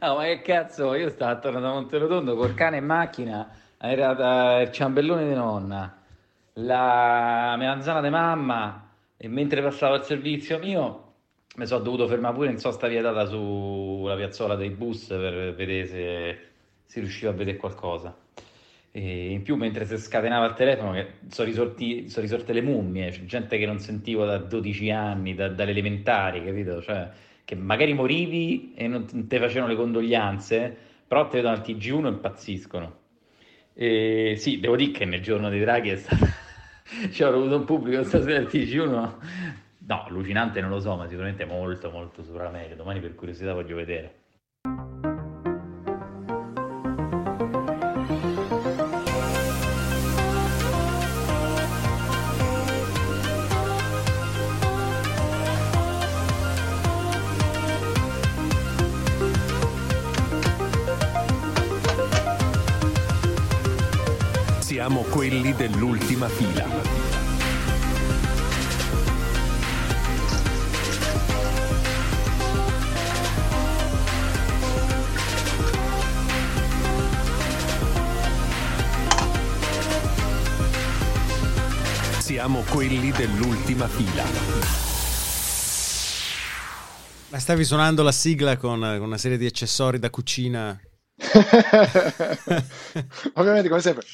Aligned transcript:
No, 0.00 0.14
ma 0.16 0.24
che 0.24 0.42
cazzo, 0.42 0.94
io 0.94 1.08
stavo 1.10 1.38
tornando 1.40 1.68
a 1.68 1.72
Monterotondo 1.72 2.34
col 2.36 2.54
cane 2.54 2.78
in 2.78 2.84
macchina, 2.84 3.48
era 3.78 4.60
il 4.60 4.72
ciambellone 4.72 5.28
di 5.28 5.34
nonna, 5.34 6.02
la 6.54 7.54
melanzana 7.56 8.00
di 8.00 8.08
mamma, 8.08 8.90
e 9.16 9.28
mentre 9.28 9.62
passavo 9.62 9.94
al 9.94 10.04
servizio 10.04 10.58
mio 10.58 11.02
mi 11.56 11.66
sono 11.66 11.82
dovuto 11.82 12.06
fermare 12.06 12.34
pure 12.34 12.50
in 12.50 12.58
sosta 12.58 12.86
vietata 12.86 13.24
sulla 13.24 14.14
piazzola 14.14 14.56
dei 14.56 14.70
bus 14.70 15.06
per 15.06 15.54
vedere 15.54 15.86
se 15.86 16.38
si 16.84 17.00
riusciva 17.00 17.30
a 17.30 17.34
vedere 17.34 17.56
qualcosa. 17.56 18.14
E 18.90 19.30
in 19.30 19.42
più, 19.42 19.56
mentre 19.56 19.84
si 19.84 19.98
scatenava 19.98 20.46
il 20.46 20.54
telefono, 20.54 21.04
sono, 21.28 21.48
risorti, 21.48 22.08
risorte 22.14 22.52
le 22.52 22.62
mummie, 22.62 23.10
c'è 23.10 23.24
gente 23.24 23.58
che 23.58 23.66
non 23.66 23.78
sentivo 23.78 24.24
da 24.24 24.38
12 24.38 24.90
anni, 24.90 25.34
da, 25.34 25.48
dalle 25.48 25.74
capito? 26.44 26.80
Cioè, 26.80 27.10
che 27.46 27.54
magari 27.54 27.94
morivi 27.94 28.74
e 28.74 28.88
non 28.88 29.06
ti 29.06 29.38
facevano 29.38 29.70
le 29.70 29.76
condoglianze, 29.78 30.76
però 31.06 31.28
ti 31.28 31.36
vedono 31.36 31.54
al 31.54 31.62
TG1 31.62 32.04
e 32.04 32.08
impazziscono. 32.08 32.98
E 33.72 34.34
sì, 34.36 34.60
devo 34.60 34.76
dire 34.76 34.90
che 34.90 35.04
nel 35.06 35.22
giorno 35.22 35.48
dei 35.48 35.60
Draghi 35.60 35.90
è 35.90 35.96
stato... 35.96 36.26
C'è 37.08 37.24
avuto 37.24 37.56
un 37.56 37.64
pubblico 37.64 38.02
stasera 38.02 38.38
al 38.38 38.46
TG1 38.46 39.14
No, 39.86 40.04
allucinante 40.04 40.60
non 40.60 40.70
lo 40.70 40.80
so, 40.80 40.96
ma 40.96 41.06
sicuramente 41.06 41.44
molto 41.44 41.90
molto 41.90 42.24
sopra 42.24 42.50
me, 42.50 42.74
domani 42.74 42.98
per 42.98 43.14
curiosità 43.14 43.54
voglio 43.54 43.76
vedere. 43.76 44.24
Dell'ultima 65.56 66.28
fila. 66.28 66.64
Siamo 82.18 82.62
quelli 82.68 83.10
dell'ultima 83.12 83.88
fila. 83.88 84.24
Ma 87.28 87.38
stavi 87.38 87.64
suonando 87.64 88.02
la 88.02 88.12
sigla 88.12 88.58
con, 88.58 88.80
con 88.80 89.00
una 89.00 89.18
serie 89.18 89.38
di 89.38 89.46
accessori 89.46 89.98
da 89.98 90.10
cucina? 90.10 90.78
Ovviamente, 93.34 93.68
come 93.68 93.80
sempre. 93.80 94.04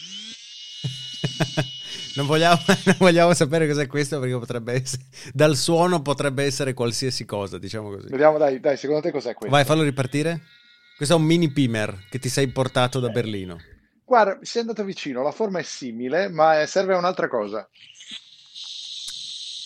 Non 2.15 2.27
vogliamo, 2.27 2.61
non 2.85 2.97
vogliamo, 2.99 3.33
sapere 3.33 3.67
cos'è 3.67 3.87
questo 3.87 4.19
perché 4.21 4.37
potrebbe 4.37 4.75
essere 4.75 5.03
dal 5.33 5.57
suono 5.57 6.03
potrebbe 6.03 6.45
essere 6.45 6.75
qualsiasi 6.75 7.25
cosa, 7.25 7.59
diciamo 7.59 7.91
così. 7.91 8.09
Vediamo, 8.09 8.37
dai, 8.37 8.61
dai, 8.61 8.77
secondo 8.77 9.01
te 9.01 9.11
cos'è 9.11 9.33
questo? 9.35 9.55
Vai, 9.55 9.65
fallo 9.65 9.83
ripartire. 9.83 10.43
Questo 10.97 11.15
è 11.15 11.19
un 11.19 11.25
mini 11.25 11.51
pimer 11.51 12.07
che 12.11 12.19
ti 12.19 12.29
sei 12.29 12.49
portato 12.49 13.01
da 13.01 13.09
Berlino. 13.09 13.59
Guarda, 14.05 14.39
sei 14.43 14.61
andato 14.61 14.85
vicino, 14.85 15.23
la 15.23 15.33
forma 15.33 15.59
è 15.59 15.63
simile, 15.63 16.29
ma 16.29 16.67
serve 16.67 16.95
a 16.95 16.99
un'altra 16.99 17.29
cosa. 17.29 17.67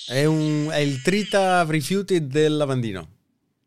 È, 0.07 0.25
un, 0.25 0.69
è 0.71 0.79
il 0.79 1.03
trita 1.03 1.65
rifiuti 1.69 2.29
del 2.29 2.57
lavandino. 2.57 3.16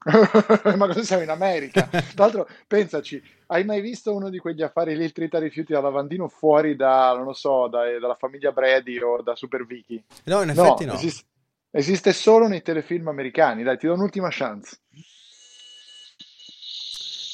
Ma 0.77 0.87
cosa 0.87 1.03
siamo 1.03 1.23
in 1.23 1.29
America? 1.29 1.87
Tra 1.91 2.01
l'altro, 2.15 2.47
pensaci, 2.67 3.21
hai 3.47 3.65
mai 3.65 3.81
visto 3.81 4.13
uno 4.13 4.29
di 4.29 4.37
quegli 4.37 4.61
affari 4.61 4.95
lì, 4.95 5.03
il 5.03 5.11
trita 5.11 5.39
rifiuti 5.39 5.73
da 5.73 5.81
lavandino 5.81 6.27
fuori 6.27 6.75
da, 6.75 7.13
non 7.15 7.25
lo 7.25 7.33
so, 7.33 7.67
da, 7.67 7.83
dalla 7.99 8.15
famiglia 8.15 8.51
Brady 8.51 8.97
o 8.99 9.21
da 9.21 9.35
Super 9.35 9.65
Vicky? 9.65 10.01
No, 10.25 10.41
in 10.41 10.49
effetti 10.49 10.85
no. 10.85 10.93
no. 10.93 10.97
Esiste, 10.97 11.25
esiste 11.71 12.13
solo 12.13 12.47
nei 12.47 12.61
telefilm 12.61 13.07
americani. 13.09 13.63
Dai, 13.63 13.77
ti 13.77 13.87
do 13.87 13.93
un'ultima 13.93 14.29
chance. 14.31 14.79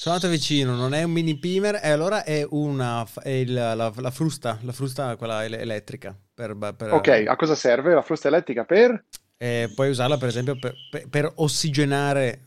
Sono 0.05 0.17
andato 0.17 0.33
vicino, 0.33 0.75
non 0.75 0.93
è 0.93 1.01
un 1.01 1.09
mini 1.09 1.35
pimer, 1.39 1.79
e 1.81 1.89
allora 1.89 2.23
è 2.23 2.45
una 2.51 3.03
è 3.23 3.29
il, 3.29 3.51
la, 3.51 3.73
la, 3.73 4.11
frusta, 4.11 4.59
la 4.61 4.71
frusta 4.71 5.15
quella 5.15 5.43
elettrica. 5.43 6.15
Per, 6.31 6.55
per, 6.77 6.93
ok, 6.93 7.23
a 7.27 7.35
cosa 7.35 7.55
serve 7.55 7.95
la 7.95 8.03
frusta 8.03 8.27
elettrica? 8.27 8.65
Per? 8.65 9.05
Eh, 9.37 9.71
puoi 9.73 9.89
usarla 9.89 10.17
per 10.17 10.27
esempio 10.27 10.59
per, 10.59 10.75
per, 10.91 11.09
per 11.09 11.31
ossigenare, 11.37 12.41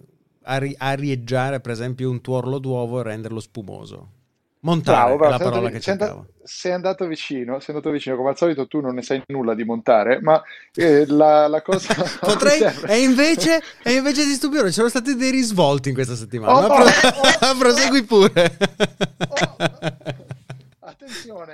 ari, 0.49 0.75
arieggiare 0.77 1.61
per 1.61 1.73
esempio 1.73 2.11
un 2.11 2.21
tuorlo 2.21 2.59
d'uovo 2.59 3.01
e 3.01 3.03
renderlo 3.05 3.41
spumoso. 3.41 4.13
Montare 4.61 5.17
Bravo, 5.17 5.25
è 5.25 5.31
la 5.31 5.39
parola 5.39 5.71
che 5.71 5.79
cercavo. 5.79 6.27
sei 6.43 6.73
andato 6.73 7.07
vicino, 7.07 7.61
sei 7.61 7.77
andato 7.77 7.93
vicino, 7.93 8.17
come 8.17 8.31
al 8.31 8.37
solito 8.37 8.67
tu 8.67 8.81
non 8.81 8.97
ne 8.97 9.03
sai 9.03 9.23
nulla 9.27 9.55
di 9.55 9.63
montare, 9.63 10.21
ma 10.21 10.43
eh, 10.75 11.07
la, 11.07 11.47
la, 11.47 11.63
cosa... 11.63 11.95
Potrei... 12.19 12.61
e, 12.87 12.99
invece, 12.99 13.63
e 13.85 13.93
invece 13.93 14.25
di 14.25 14.33
stupire, 14.33 14.67
ci 14.67 14.73
sono 14.73 14.89
stati 14.89 15.15
dei 15.15 15.31
risvolti 15.31 15.91
in 15.91 15.95
questa 15.95 16.17
settimana, 16.17 16.53
oh, 16.53 16.61
ma 16.63 16.75
pro... 16.75 16.85
oh, 17.47 17.51
oh, 17.51 17.57
prosegui 17.57 18.03
pure. 18.03 18.57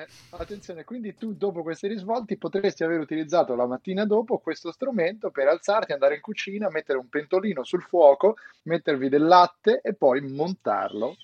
Attenzione, 0.05 0.43
attenzione, 0.43 0.85
quindi 0.85 1.15
tu 1.15 1.35
dopo 1.35 1.63
questi 1.63 1.87
risvolti 1.89 2.37
potresti 2.37 2.85
aver 2.85 3.01
utilizzato 3.01 3.55
la 3.55 3.67
mattina 3.67 4.05
dopo 4.05 4.39
questo 4.39 4.73
strumento 4.73 5.31
per 5.31 5.49
alzarti, 5.49 5.93
andare 5.93 6.17
in 6.17 6.21
cucina, 6.21 6.71
mettere 6.71 6.99
un 6.99 7.09
pentolino 7.09 7.65
sul 7.65 7.83
fuoco, 7.83 8.37
mettervi 8.63 9.09
del 9.09 9.25
latte 9.25 9.81
e 9.83 9.95
poi 9.95 10.21
montarlo 10.21 11.17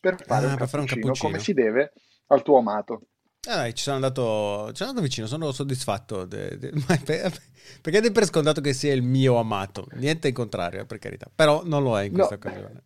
per 0.00 0.16
fare, 0.22 0.46
ah, 0.46 0.50
un, 0.50 0.56
per 0.56 0.68
fare 0.68 0.82
un 0.82 0.88
cappuccino 0.88 1.14
come 1.18 1.38
si 1.38 1.52
deve 1.52 1.92
al 2.28 2.42
tuo 2.42 2.58
amato. 2.58 3.02
Ah, 3.48 3.70
ci 3.72 3.82
sono 3.82 3.96
andato, 3.96 4.68
ci 4.70 4.76
sono 4.76 4.90
andato 4.90 5.06
vicino, 5.06 5.26
sono 5.26 5.52
soddisfatto. 5.52 6.24
De, 6.24 6.58
de, 6.58 6.70
perché 7.80 8.00
dai 8.00 8.12
per 8.12 8.24
scontato 8.24 8.60
che 8.60 8.72
sia 8.72 8.92
il 8.92 9.02
mio 9.02 9.36
amato, 9.36 9.86
niente 9.92 10.28
in 10.28 10.34
contrario, 10.34 10.84
per 10.84 10.98
carità, 10.98 11.30
però 11.34 11.62
non 11.64 11.82
lo 11.82 11.98
è 11.98 12.04
in 12.04 12.12
questa 12.12 12.38
no. 12.40 12.40
occasione. 12.40 12.82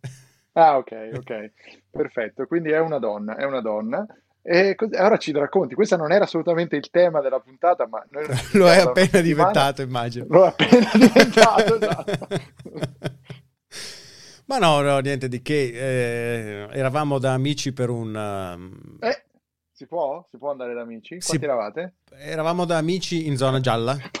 Ah, 0.53 0.77
ok, 0.77 1.09
ok, 1.15 1.51
perfetto. 1.89 2.45
Quindi 2.45 2.69
è 2.69 2.79
una 2.79 2.99
donna, 2.99 3.35
è 3.35 3.43
una 3.43 3.61
donna. 3.61 4.05
E 4.45 4.75
cos- 4.75 4.91
ora 4.91 5.15
ci 5.15 5.31
racconti, 5.31 5.73
questo 5.73 5.95
non 5.95 6.11
era 6.11 6.25
assolutamente 6.25 6.75
il 6.75 6.89
tema 6.89 7.21
della 7.21 7.39
puntata, 7.39 7.87
ma 7.87 8.03
lo 8.53 8.69
è 8.69 8.79
appena 8.79 9.21
diventato, 9.21 9.81
immagino. 9.81 10.25
Lo 10.27 10.43
è 10.43 10.47
appena 10.47 10.91
diventato, 10.99 11.79
esatto. 11.79 12.27
Ma 14.45 14.57
no, 14.57 14.81
no, 14.81 14.99
niente 14.99 15.29
di 15.29 15.41
che. 15.41 15.71
Eh, 15.73 16.67
eravamo 16.77 17.19
da 17.19 17.31
amici 17.31 17.71
per 17.71 17.89
un... 17.89 18.13
Um... 18.13 18.97
Eh, 18.99 19.23
si 19.71 19.87
può? 19.87 20.27
Si 20.29 20.37
può 20.37 20.51
andare 20.51 20.73
da 20.73 20.81
amici? 20.81 21.19
Quanti 21.19 21.37
si... 21.37 21.43
eravate? 21.43 21.93
Eravamo 22.11 22.65
da 22.65 22.75
amici 22.75 23.25
in 23.25 23.37
zona 23.37 23.61
gialla. 23.61 23.97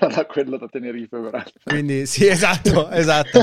da 0.00 0.26
quello 0.26 0.58
da 0.58 0.66
Tenerife, 0.66 1.16
però. 1.20 1.40
Quindi 1.62 2.06
sì, 2.06 2.26
esatto, 2.26 2.90
esatto. 2.90 3.40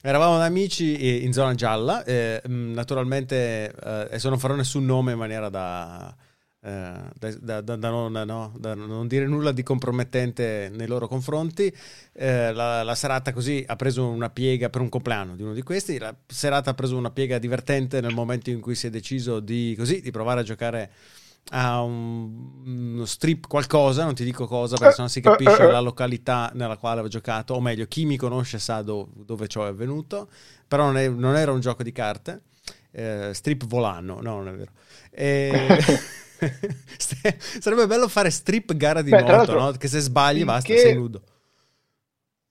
Eravamo 0.00 0.40
amici 0.40 1.24
in 1.24 1.32
zona 1.32 1.54
gialla, 1.54 2.04
eh, 2.04 2.40
naturalmente, 2.46 3.66
eh, 3.68 3.72
adesso 3.80 4.28
non 4.28 4.38
farò 4.38 4.54
nessun 4.54 4.84
nome 4.84 5.12
in 5.12 5.18
maniera 5.18 5.48
da 5.48 6.14
eh, 6.60 7.00
da, 7.14 7.60
da, 7.60 7.76
da, 7.76 7.88
non, 7.88 8.12
no, 8.12 8.52
non, 8.60 9.06
dire 9.06 9.26
nulla 9.26 9.52
di 9.52 9.62
compromettente 9.62 10.68
nei 10.72 10.88
loro 10.88 11.06
confronti. 11.06 11.72
Eh, 12.12 12.52
la, 12.52 12.82
la, 12.82 12.94
serata 12.96 13.32
così 13.32 13.64
ha 13.66 13.76
preso 13.76 14.08
una 14.08 14.28
piega 14.28 14.68
per 14.68 14.80
un 14.80 14.88
compleanno 14.88 15.36
di 15.36 15.42
uno 15.42 15.52
di 15.52 15.62
questi. 15.62 15.98
La 15.98 16.14
serata 16.26 16.70
ha 16.70 16.74
preso 16.74 16.96
una 16.96 17.10
piega 17.10 17.38
divertente 17.38 18.00
nel 18.00 18.12
momento 18.12 18.50
in 18.50 18.60
cui 18.60 18.74
si 18.74 18.88
è 18.88 18.90
deciso 18.90 19.38
di, 19.40 19.74
così, 19.78 20.00
di 20.00 20.10
provare 20.10 20.40
a 20.40 20.44
giocare 20.44 20.90
a 21.50 21.82
un, 21.82 22.94
uno 22.94 23.04
strip 23.04 23.46
qualcosa, 23.46 24.04
non 24.04 24.14
ti 24.14 24.24
dico 24.24 24.46
cosa 24.46 24.76
perché 24.76 24.94
se 24.94 25.02
no 25.02 25.08
si 25.08 25.20
capisce 25.20 25.70
la 25.70 25.80
località 25.80 26.50
nella 26.54 26.76
quale 26.76 27.00
avevo 27.00 27.08
giocato, 27.08 27.54
o 27.54 27.60
meglio, 27.60 27.86
chi 27.86 28.04
mi 28.04 28.16
conosce 28.16 28.58
sa 28.58 28.82
do, 28.82 29.08
dove 29.14 29.48
ciò 29.48 29.64
è 29.64 29.68
avvenuto, 29.68 30.28
però 30.66 30.84
non, 30.84 30.96
è, 30.98 31.08
non, 31.08 31.36
era 31.36 31.52
un 31.52 31.60
gioco 31.60 31.82
di 31.82 31.92
carte, 31.92 32.42
eh, 32.90 33.30
strip 33.32 33.66
volano, 33.66 34.20
no, 34.20 34.36
non 34.36 34.48
è 34.48 34.52
vero. 34.52 34.72
E... 35.10 35.78
Sarebbe 37.58 37.86
bello 37.86 38.08
fare 38.08 38.30
strip 38.30 38.74
gara 38.74 39.02
di 39.02 39.10
Beh, 39.10 39.22
nuoto, 39.22 39.58
no? 39.58 39.72
Che 39.72 39.88
se 39.88 40.00
sbagli 40.00 40.38
finché... 40.38 40.52
basta, 40.52 40.76
sei 40.76 40.94
nudo. 40.94 41.22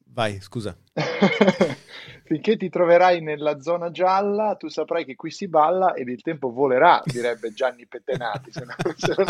Vai, 0.06 0.39
scusa. 0.42 0.75
finché 2.27 2.57
ti 2.57 2.69
troverai 2.69 3.21
nella 3.21 3.62
zona 3.62 3.89
gialla, 3.89 4.56
tu 4.56 4.68
saprai 4.68 5.06
che 5.06 5.15
qui 5.15 5.31
si 5.31 5.47
balla 5.47 5.94
ed 5.94 6.09
il 6.09 6.21
tempo 6.21 6.51
volerà, 6.51 7.01
direbbe 7.06 7.53
Gianni 7.53 7.88
Pettenati. 7.88 8.51
Se 8.51 8.65
non, 8.65 8.75
se 8.95 9.13
non 9.18 9.27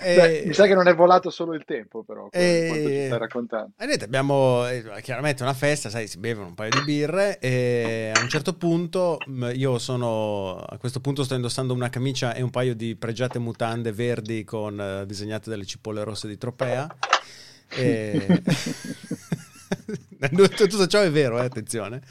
e... 0.00 0.14
Beh, 0.14 0.44
mi 0.46 0.54
sa 0.54 0.66
che 0.66 0.74
non 0.74 0.86
è 0.86 0.94
volato 0.94 1.28
solo 1.28 1.54
il 1.54 1.64
tempo, 1.64 2.04
però, 2.04 2.28
e... 2.30 2.66
quanto 2.68 2.88
ci 2.88 3.06
stai 3.06 3.18
raccontando. 3.18 3.72
E 3.76 3.86
niente, 3.86 4.04
abbiamo 4.04 4.68
eh, 4.68 4.84
chiaramente 5.02 5.42
una 5.42 5.54
festa, 5.54 5.90
sai, 5.90 6.06
si 6.06 6.18
bevono 6.18 6.46
un 6.46 6.54
paio 6.54 6.70
di 6.70 6.82
birre 6.84 7.40
e 7.40 8.12
a 8.14 8.20
un 8.20 8.28
certo 8.28 8.54
punto 8.54 9.18
io 9.54 9.78
sono, 9.78 10.56
a 10.56 10.78
questo 10.78 11.00
punto 11.00 11.24
sto 11.24 11.34
indossando 11.34 11.74
una 11.74 11.90
camicia 11.90 12.32
e 12.32 12.42
un 12.42 12.50
paio 12.50 12.76
di 12.76 12.94
pregiate 12.94 13.40
mutande 13.40 13.90
verdi 13.90 14.44
con 14.44 14.78
uh, 14.78 15.04
disegnate 15.04 15.50
delle 15.50 15.66
cipolle 15.66 16.04
rosse 16.04 16.28
di 16.28 16.38
Tropea. 16.38 16.86
E... 17.74 18.42
Tutto 20.56 20.86
ciò 20.86 21.00
è 21.00 21.10
vero, 21.10 21.40
eh, 21.40 21.44
attenzione. 21.44 22.02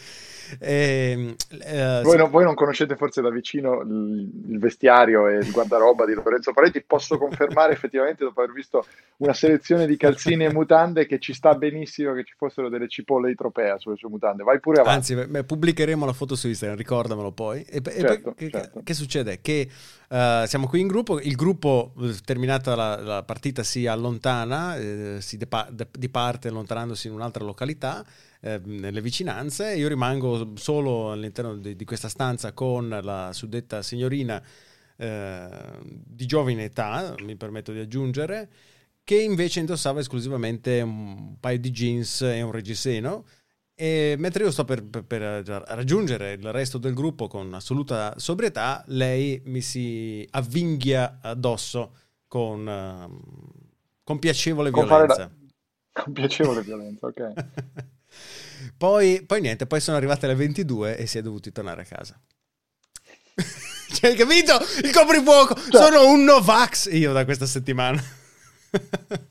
Eh, 0.59 1.35
eh, 1.61 2.01
voi, 2.03 2.17
non, 2.17 2.29
voi, 2.29 2.43
non, 2.43 2.53
conoscete 2.53 2.95
forse 2.95 3.21
da 3.21 3.29
vicino 3.29 3.81
il, 3.81 4.59
vestiario 4.59 5.27
e 5.27 5.37
il 5.37 5.51
guardaroba 5.51 6.05
di 6.05 6.13
Lorenzo 6.13 6.53
Paletti. 6.53 6.81
Posso 6.81 7.17
confermare 7.17 7.73
effettivamente, 7.73 8.23
dopo 8.23 8.41
aver 8.41 8.53
visto 8.53 8.85
una 9.17 9.33
selezione 9.33 9.85
di 9.85 9.97
calzini 9.97 10.45
e 10.45 10.53
mutande, 10.53 11.05
che 11.05 11.19
ci 11.19 11.33
sta 11.33 11.53
benissimo 11.55 12.13
che 12.13 12.23
ci 12.23 12.33
fossero 12.37 12.69
delle 12.69 12.87
cipolle 12.87 13.29
di 13.29 13.35
tropea 13.35 13.77
sulle 13.77 13.95
sue 13.95 14.09
mutande. 14.09 14.43
Vai 14.43 14.59
pure 14.59 14.81
avanti. 14.81 15.13
Anzi, 15.13 15.27
beh, 15.27 15.43
pubblicheremo 15.43 16.05
la 16.05 16.13
foto 16.13 16.35
su 16.35 16.47
Instagram, 16.47 16.77
ricordamelo 16.77 17.31
poi. 17.31 17.61
E, 17.63 17.81
certo, 17.81 18.33
e, 18.37 18.49
certo. 18.49 18.81
Che, 18.83 18.93
succede? 18.93 19.39
Che 19.41 19.67
uh, 20.09 20.45
siamo 20.45 20.67
qui 20.67 20.79
in 20.79 20.87
gruppo, 20.87 21.19
il 21.19 21.35
gruppo, 21.35 21.93
eh, 22.01 22.15
terminata 22.23 22.75
la, 22.75 22.99
la 22.99 23.23
partita, 23.23 23.63
si 23.63 23.87
allontana, 23.87 24.75
eh, 24.77 25.17
si 25.19 25.37
depa- 25.37 25.69
diparte 25.91 26.47
allontanandosi 26.47 27.07
in 27.07 27.13
un'altra 27.13 27.43
località 27.43 28.05
eh, 28.41 28.59
nelle 28.65 29.01
vicinanze. 29.01 29.75
Io 29.75 29.87
rimango 29.87 30.53
solo 30.55 31.11
all'interno 31.11 31.55
di, 31.55 31.75
di, 31.75 31.85
questa 31.85 32.09
stanza 32.09 32.53
con 32.53 32.89
la 32.89 33.31
suddetta 33.33 33.81
signorina 33.81 34.41
eh, 34.97 35.49
di 35.81 36.25
giovane 36.25 36.63
età, 36.65 37.15
mi 37.19 37.35
permetto 37.35 37.71
di 37.71 37.79
aggiungere, 37.79 38.49
che 39.03 39.21
invece 39.21 39.59
indossava 39.59 39.99
esclusivamente 39.99 40.81
un 40.81 41.35
paio 41.39 41.59
di 41.59 41.71
jeans 41.71 42.21
e 42.21 42.41
un 42.41 42.51
reggiseno. 42.51 43.25
E 43.73 44.15
mentre 44.17 44.43
io 44.43 44.51
sto 44.51 44.63
per, 44.63 44.83
per, 44.83 45.03
per, 45.05 45.21
raggiungere 45.21 46.33
il 46.33 46.51
resto 46.51 46.77
del 46.77 46.93
gruppo 46.93 47.27
con 47.27 47.51
assoluta 47.53 48.13
sobrietà, 48.17 48.83
lei 48.87 49.41
mi 49.45 49.61
si 49.61 50.27
avvinghia 50.31 51.19
addosso 51.21 51.95
con, 52.27 52.67
uh, 52.67 53.99
con 54.03 54.19
piacevole 54.19 54.69
con 54.69 54.85
violenza. 54.85 55.17
La... 55.17 55.31
Con 56.03 56.13
piacevole 56.13 56.61
violenza, 56.61 57.07
ok. 57.07 57.33
Poi, 58.77 59.23
poi 59.25 59.41
niente, 59.41 59.67
poi 59.67 59.79
sono 59.79 59.97
arrivate 59.97 60.27
le 60.27 60.35
22 60.35 60.97
e 60.97 61.07
si 61.07 61.17
è 61.17 61.21
dovuti 61.21 61.51
tornare 61.51 61.81
a 61.81 61.85
casa. 61.85 62.19
cioè, 63.93 64.11
hai 64.11 64.15
capito? 64.15 64.57
Il 64.83 64.91
coprifuoco! 64.91 65.55
Cioè. 65.55 65.81
Sono 65.81 66.07
un 66.07 66.23
Novax 66.23 66.89
io 66.91 67.11
da 67.11 67.25
questa 67.25 67.45
settimana. 67.45 68.01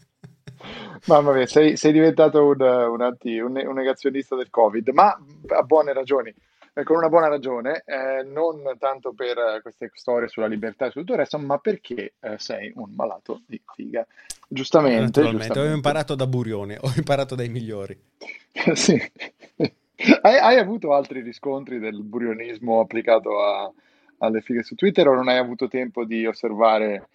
Mamma 1.06 1.32
mia, 1.32 1.46
sei, 1.46 1.76
sei 1.76 1.92
diventato 1.92 2.44
un, 2.44 2.60
un, 2.60 3.00
anti, 3.00 3.38
un, 3.38 3.56
un, 3.56 3.74
negazionista 3.74 4.36
del 4.36 4.50
Covid, 4.50 4.90
ma 4.90 5.18
a 5.48 5.62
buone 5.62 5.92
ragioni, 5.92 6.32
eh, 6.72 6.82
con 6.84 6.96
una 6.96 7.08
buona 7.08 7.28
ragione, 7.28 7.82
eh, 7.84 8.22
non 8.22 8.62
tanto 8.78 9.12
per 9.12 9.60
queste 9.62 9.90
storie 9.94 10.28
sulla 10.28 10.46
libertà 10.46 10.86
e 10.86 10.90
sul 10.90 11.02
tutto 11.02 11.12
il 11.14 11.18
resto, 11.18 11.38
ma 11.38 11.58
perché 11.58 12.14
eh, 12.20 12.38
sei 12.38 12.72
un 12.76 12.92
malato 12.94 13.42
di 13.46 13.60
figa. 13.74 14.06
Giustamente. 14.46 15.20
giustamente. 15.22 15.58
Ho 15.58 15.72
imparato 15.72 16.14
da 16.14 16.26
Burione, 16.26 16.76
ho 16.80 16.92
imparato 16.96 17.34
dai 17.34 17.48
migliori. 17.48 17.98
sì. 18.74 19.00
Hai, 20.22 20.38
hai, 20.38 20.58
avuto 20.58 20.94
altri 20.94 21.20
riscontri 21.20 21.78
del 21.78 22.02
burionismo 22.02 22.80
applicato 22.80 23.40
a, 23.40 23.70
alle 24.18 24.40
fighe 24.40 24.62
su 24.62 24.74
Twitter 24.74 25.06
o 25.08 25.14
non 25.14 25.28
hai 25.28 25.36
avuto 25.38 25.68
tempo 25.68 26.04
di 26.04 26.26
osservare 26.26 27.08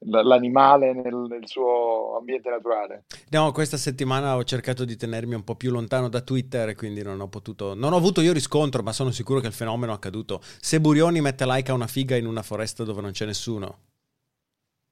l'animale 0.00 0.92
nel, 0.92 1.26
nel, 1.28 1.46
suo 1.46 2.16
ambiente 2.18 2.50
naturale? 2.50 3.04
No, 3.30 3.50
questa 3.52 3.76
settimana 3.76 4.36
ho 4.36 4.44
cercato 4.44 4.84
di 4.84 4.96
tenermi 4.96 5.34
un 5.34 5.44
po' 5.44 5.56
più 5.56 5.70
lontano 5.70 6.08
da 6.08 6.20
Twitter 6.20 6.74
quindi 6.74 7.02
non 7.02 7.20
ho 7.20 7.28
potuto... 7.28 7.74
Non 7.74 7.92
ho 7.92 7.96
avuto 7.96 8.20
io 8.20 8.32
riscontro, 8.32 8.82
ma 8.82 8.92
sono 8.92 9.10
sicuro 9.10 9.40
che 9.40 9.48
il 9.48 9.52
fenomeno 9.52 9.92
è 9.92 9.94
accaduto. 9.94 10.40
Se 10.60 10.80
Burioni 10.80 11.20
mette 11.20 11.44
like 11.46 11.70
a 11.70 11.74
una 11.74 11.86
figa 11.86 12.16
in 12.16 12.26
una 12.26 12.42
foresta 12.42 12.84
dove 12.84 13.00
non 13.00 13.10
c'è 13.10 13.26
nessuno, 13.26 13.78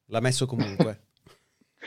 l'ha 0.07 0.21
messo 0.21 0.47
comunque. 0.47 1.01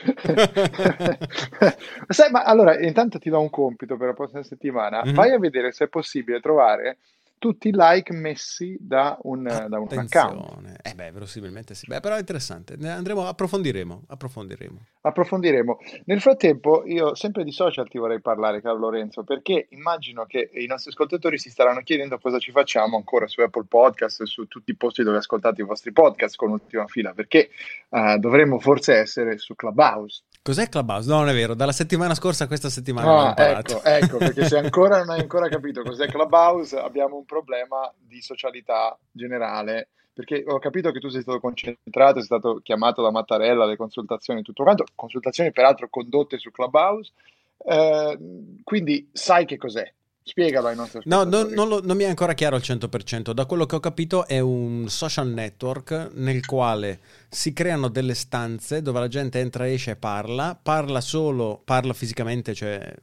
Sai, 2.08 2.30
ma 2.30 2.44
allora 2.44 2.80
intanto 2.80 3.18
ti 3.18 3.28
do 3.28 3.40
un 3.40 3.50
compito 3.50 3.96
per 3.96 4.08
la 4.08 4.14
prossima 4.14 4.42
settimana. 4.42 5.02
Mm-hmm. 5.04 5.14
Vai 5.14 5.32
a 5.32 5.38
vedere 5.38 5.72
se 5.72 5.84
è 5.84 5.88
possibile 5.88 6.40
trovare 6.40 6.98
tutti 7.40 7.68
i 7.68 7.72
like 7.74 8.12
messi 8.12 8.76
da 8.78 9.18
un, 9.22 9.44
da 9.44 9.78
un 9.80 9.88
account. 9.88 10.78
Eh 10.82 10.94
beh, 10.94 11.10
verosimilmente 11.10 11.74
sì. 11.74 11.86
Beh, 11.88 12.00
però 12.00 12.16
è 12.16 12.18
interessante. 12.18 12.74
Andremo, 12.74 13.26
approfondiremo, 13.26 14.02
approfondiremo. 14.08 14.78
Approfondiremo. 15.00 15.78
Nel 16.04 16.20
frattempo, 16.20 16.84
io 16.84 17.14
sempre 17.14 17.42
di 17.42 17.50
social 17.50 17.88
ti 17.88 17.96
vorrei 17.96 18.20
parlare, 18.20 18.60
caro 18.60 18.76
Lorenzo, 18.76 19.24
perché 19.24 19.68
immagino 19.70 20.26
che 20.26 20.50
i 20.52 20.66
nostri 20.66 20.90
ascoltatori 20.90 21.38
si 21.38 21.48
staranno 21.48 21.80
chiedendo 21.80 22.18
cosa 22.18 22.38
ci 22.38 22.50
facciamo 22.50 22.96
ancora 22.96 23.26
su 23.26 23.40
Apple 23.40 23.64
Podcast 23.66 24.20
e 24.20 24.26
su 24.26 24.46
tutti 24.46 24.72
i 24.72 24.76
posti 24.76 25.02
dove 25.02 25.16
ascoltate 25.16 25.62
i 25.62 25.64
vostri 25.64 25.92
podcast 25.92 26.36
con 26.36 26.50
ultima 26.50 26.86
fila, 26.88 27.14
perché 27.14 27.48
uh, 27.88 28.18
dovremmo 28.18 28.58
forse 28.58 28.96
essere 28.96 29.38
su 29.38 29.54
Clubhouse. 29.54 30.24
Cos'è 30.42 30.70
Clubhouse? 30.70 31.08
No, 31.08 31.18
non 31.18 31.28
è 31.28 31.34
vero, 31.34 31.54
dalla 31.54 31.72
settimana 31.72 32.14
scorsa 32.14 32.44
a 32.44 32.46
questa 32.46 32.70
settimana 32.70 33.34
no, 33.34 33.36
ecco, 33.36 33.82
ecco, 33.84 34.16
perché 34.16 34.46
se 34.46 34.56
ancora 34.56 34.96
non 34.96 35.10
hai 35.10 35.20
ancora 35.20 35.48
capito 35.48 35.82
cos'è 35.82 36.06
Clubhouse, 36.06 36.78
abbiamo 36.78 37.16
un 37.16 37.26
problema 37.26 37.92
di 37.98 38.22
socialità 38.22 38.98
generale, 39.12 39.88
perché 40.14 40.42
ho 40.46 40.58
capito 40.58 40.92
che 40.92 40.98
tu 40.98 41.08
sei 41.08 41.20
stato 41.20 41.40
concentrato, 41.40 42.14
sei 42.14 42.24
stato 42.24 42.60
chiamato 42.62 43.02
da 43.02 43.10
Mattarella 43.10 43.64
alle 43.64 43.76
consultazioni 43.76 44.40
e 44.40 44.42
tutto 44.42 44.62
quanto, 44.62 44.86
consultazioni 44.94 45.52
peraltro 45.52 45.88
condotte 45.90 46.38
su 46.38 46.50
Clubhouse, 46.50 47.12
eh, 47.58 48.18
quindi 48.64 49.10
sai 49.12 49.44
che 49.44 49.58
cos'è, 49.58 49.92
Spiegalo 50.22 50.68
ai 50.68 50.76
nostri 50.76 51.00
No, 51.04 51.24
non, 51.24 51.48
non, 51.48 51.68
lo, 51.68 51.80
non, 51.82 51.96
mi 51.96 52.04
è 52.04 52.08
ancora 52.08 52.34
chiaro 52.34 52.56
al 52.56 52.62
100%. 52.62 53.32
Da 53.32 53.46
quello 53.46 53.66
che 53.66 53.76
ho 53.76 53.80
capito 53.80 54.26
è 54.26 54.38
un 54.38 54.88
social 54.88 55.28
network 55.28 56.10
nel 56.14 56.44
quale 56.46 57.00
si 57.28 57.52
creano 57.52 57.88
delle 57.88 58.14
stanze 58.14 58.82
dove 58.82 59.00
la 59.00 59.08
gente 59.08 59.40
entra, 59.40 59.68
esce 59.68 59.92
e 59.92 59.96
parla. 59.96 60.58
Parla 60.60 61.00
solo, 61.00 61.60
parla 61.64 61.92
fisicamente, 61.92 62.54
cioè 62.54 62.94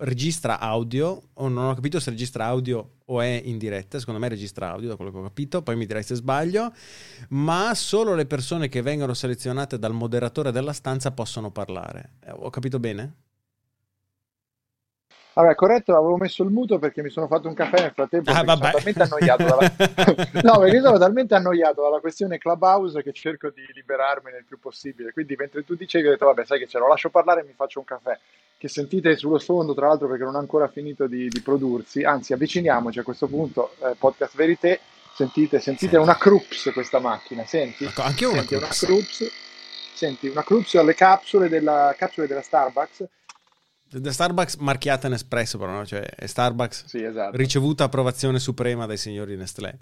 registra 0.00 0.58
audio, 0.58 1.30
o 1.34 1.48
non 1.48 1.68
ho 1.68 1.74
capito 1.74 2.00
se 2.00 2.10
registra 2.10 2.46
audio 2.46 2.92
o 3.06 3.20
è 3.20 3.42
in 3.44 3.58
diretta, 3.58 3.98
secondo 3.98 4.20
me 4.20 4.28
registra 4.28 4.70
audio 4.70 4.88
da 4.88 4.96
quello 4.96 5.10
che 5.10 5.18
ho 5.18 5.22
capito, 5.22 5.62
poi 5.62 5.76
mi 5.76 5.86
direi 5.86 6.02
se 6.02 6.14
sbaglio, 6.14 6.72
ma 7.30 7.74
solo 7.74 8.14
le 8.14 8.24
persone 8.24 8.68
che 8.68 8.82
vengono 8.82 9.14
selezionate 9.14 9.78
dal 9.78 9.92
moderatore 9.92 10.52
della 10.52 10.72
stanza 10.72 11.10
possono 11.10 11.50
parlare. 11.50 12.12
Eh, 12.24 12.30
ho 12.30 12.50
capito 12.50 12.78
bene? 12.78 13.14
Vabbè, 15.32 15.54
corretto, 15.54 15.96
avevo 15.96 16.16
messo 16.16 16.42
il 16.42 16.50
muto 16.50 16.78
perché 16.78 17.02
mi 17.02 17.10
sono 17.10 17.28
fatto 17.28 17.46
un 17.46 17.54
caffè 17.54 17.80
nel 17.82 17.92
frattempo. 17.92 18.30
Ah, 18.30 18.44
sono 18.44 18.58
talmente 18.58 19.02
annoiato 19.02 19.44
dalla... 19.44 19.72
no, 20.42 20.58
perché 20.58 20.80
sono 20.80 20.98
talmente 20.98 21.34
annoiato 21.34 21.82
dalla 21.82 22.00
questione 22.00 22.38
Clubhouse 22.38 23.02
che 23.02 23.12
cerco 23.12 23.50
di 23.50 23.62
liberarmene 23.72 24.38
il 24.38 24.44
più 24.44 24.58
possibile. 24.58 25.12
Quindi 25.12 25.36
mentre 25.36 25.64
tu 25.64 25.76
dicevi, 25.76 26.08
ho 26.08 26.10
detto, 26.10 26.26
vabbè, 26.26 26.44
sai 26.44 26.58
che 26.58 26.66
ce 26.66 26.78
lo 26.78 26.88
lascio 26.88 27.10
parlare 27.10 27.42
e 27.42 27.44
mi 27.44 27.54
faccio 27.54 27.78
un 27.78 27.84
caffè. 27.84 28.18
Che 28.58 28.68
sentite 28.68 29.16
sullo 29.16 29.38
sfondo, 29.38 29.72
tra 29.72 29.86
l'altro, 29.86 30.08
perché 30.08 30.24
non 30.24 30.34
ha 30.34 30.40
ancora 30.40 30.66
finito 30.66 31.06
di, 31.06 31.28
di 31.28 31.40
prodursi. 31.40 32.02
Anzi, 32.02 32.32
avviciniamoci 32.32 32.98
a 32.98 33.02
questo 33.04 33.28
punto, 33.28 33.74
eh, 33.84 33.94
podcast 33.96 34.36
Verité. 34.36 34.80
Sentite, 35.14 35.60
sentite 35.60 35.96
una 35.96 36.16
Krups 36.16 36.70
questa 36.72 36.98
macchina, 36.98 37.44
senti? 37.44 37.84
Ecco, 37.84 38.02
anche 38.02 38.24
una 38.24 38.38
senti, 38.38 38.54
Una 38.54 38.68
Krups. 38.68 39.30
Senti, 39.94 40.28
una 40.28 40.42
Krups 40.42 40.74
alle 40.74 40.94
capsule 40.94 41.48
della, 41.48 41.94
capsule 41.96 42.26
della 42.26 42.42
Starbucks 42.42 43.04
The 43.92 44.12
Starbucks 44.12 44.56
marchiata 44.56 45.08
in 45.08 45.14
espresso, 45.14 45.58
però, 45.58 45.72
no? 45.72 45.84
Cioè, 45.84 46.06
Starbucks 46.24 46.84
sì, 46.84 47.02
esatto. 47.02 47.36
ricevuta 47.36 47.84
approvazione 47.84 48.38
suprema 48.38 48.86
dai 48.86 48.96
signori 48.96 49.36
Nestlé. 49.36 49.76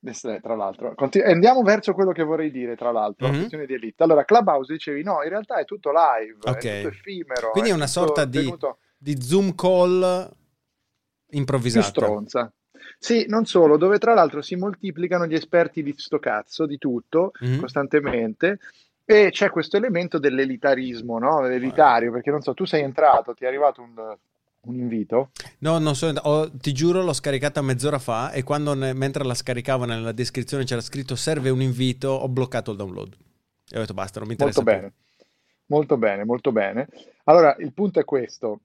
Nestlé, 0.00 0.40
tra 0.40 0.56
l'altro. 0.56 0.94
Continu- 0.94 1.28
andiamo 1.28 1.62
verso 1.62 1.92
quello 1.92 2.10
che 2.10 2.24
vorrei 2.24 2.50
dire, 2.50 2.74
tra 2.74 2.90
l'altro, 2.90 3.26
mm-hmm. 3.26 3.34
la 3.34 3.38
questione 3.38 3.66
di 3.66 3.74
elite. 3.74 4.02
Allora, 4.02 4.24
Clubhouse 4.24 4.72
dicevi, 4.72 5.02
no, 5.02 5.22
in 5.22 5.28
realtà 5.28 5.60
è 5.60 5.64
tutto 5.64 5.90
live, 5.90 6.38
okay. 6.40 6.80
è 6.80 6.82
tutto 6.82 6.94
effimero. 6.94 7.50
Quindi 7.50 7.70
è, 7.70 7.74
una 7.74 7.86
sorta 7.86 8.24
di, 8.24 8.52
di, 8.96 9.20
Zoom 9.22 9.54
call 9.54 10.28
improvvisata. 11.30 11.90
Più 11.90 12.00
stronza. 12.02 12.52
Sì, 12.98 13.26
non 13.28 13.44
solo, 13.44 13.76
dove 13.76 13.98
tra 13.98 14.14
l'altro 14.14 14.42
si 14.42 14.56
moltiplicano 14.56 15.26
gli 15.26 15.34
esperti 15.34 15.82
di 15.82 15.94
sto 15.96 16.18
cazzo, 16.18 16.66
di 16.66 16.78
tutto, 16.78 17.32
mm-hmm. 17.44 17.60
costantemente, 17.60 18.58
e 19.10 19.30
c'è 19.30 19.50
questo 19.50 19.76
elemento 19.76 20.20
dell'elitarismo, 20.20 21.18
no? 21.18 21.40
L'elitario, 21.40 22.12
perché 22.12 22.30
non 22.30 22.42
so, 22.42 22.54
tu 22.54 22.64
sei 22.64 22.82
entrato, 22.82 23.34
ti 23.34 23.42
è 23.42 23.48
arrivato 23.48 23.82
un, 23.82 23.92
un 23.96 24.74
invito? 24.76 25.30
No, 25.58 25.78
non 25.78 25.96
so, 25.96 26.12
oh, 26.22 26.48
ti 26.52 26.72
giuro, 26.72 27.02
l'ho 27.02 27.12
scaricata 27.12 27.60
mezz'ora 27.60 27.98
fa 27.98 28.30
e 28.30 28.44
quando 28.44 28.72
ne, 28.74 28.92
mentre 28.92 29.24
la 29.24 29.34
scaricavo 29.34 29.84
nella 29.84 30.12
descrizione 30.12 30.62
c'era 30.62 30.80
scritto 30.80 31.16
serve 31.16 31.50
un 31.50 31.60
invito, 31.60 32.10
ho 32.10 32.28
bloccato 32.28 32.70
il 32.70 32.76
download. 32.76 33.16
E 33.68 33.76
ho 33.78 33.80
detto 33.80 33.94
basta, 33.94 34.20
non 34.20 34.28
mi 34.28 34.34
interessa 34.34 34.62
Molto 34.62 34.80
bene, 34.80 34.92
molto 35.66 35.96
bene, 35.96 36.24
molto 36.24 36.52
bene. 36.52 36.88
Allora, 37.24 37.56
il 37.58 37.72
punto 37.72 37.98
è 37.98 38.04
questo. 38.04 38.60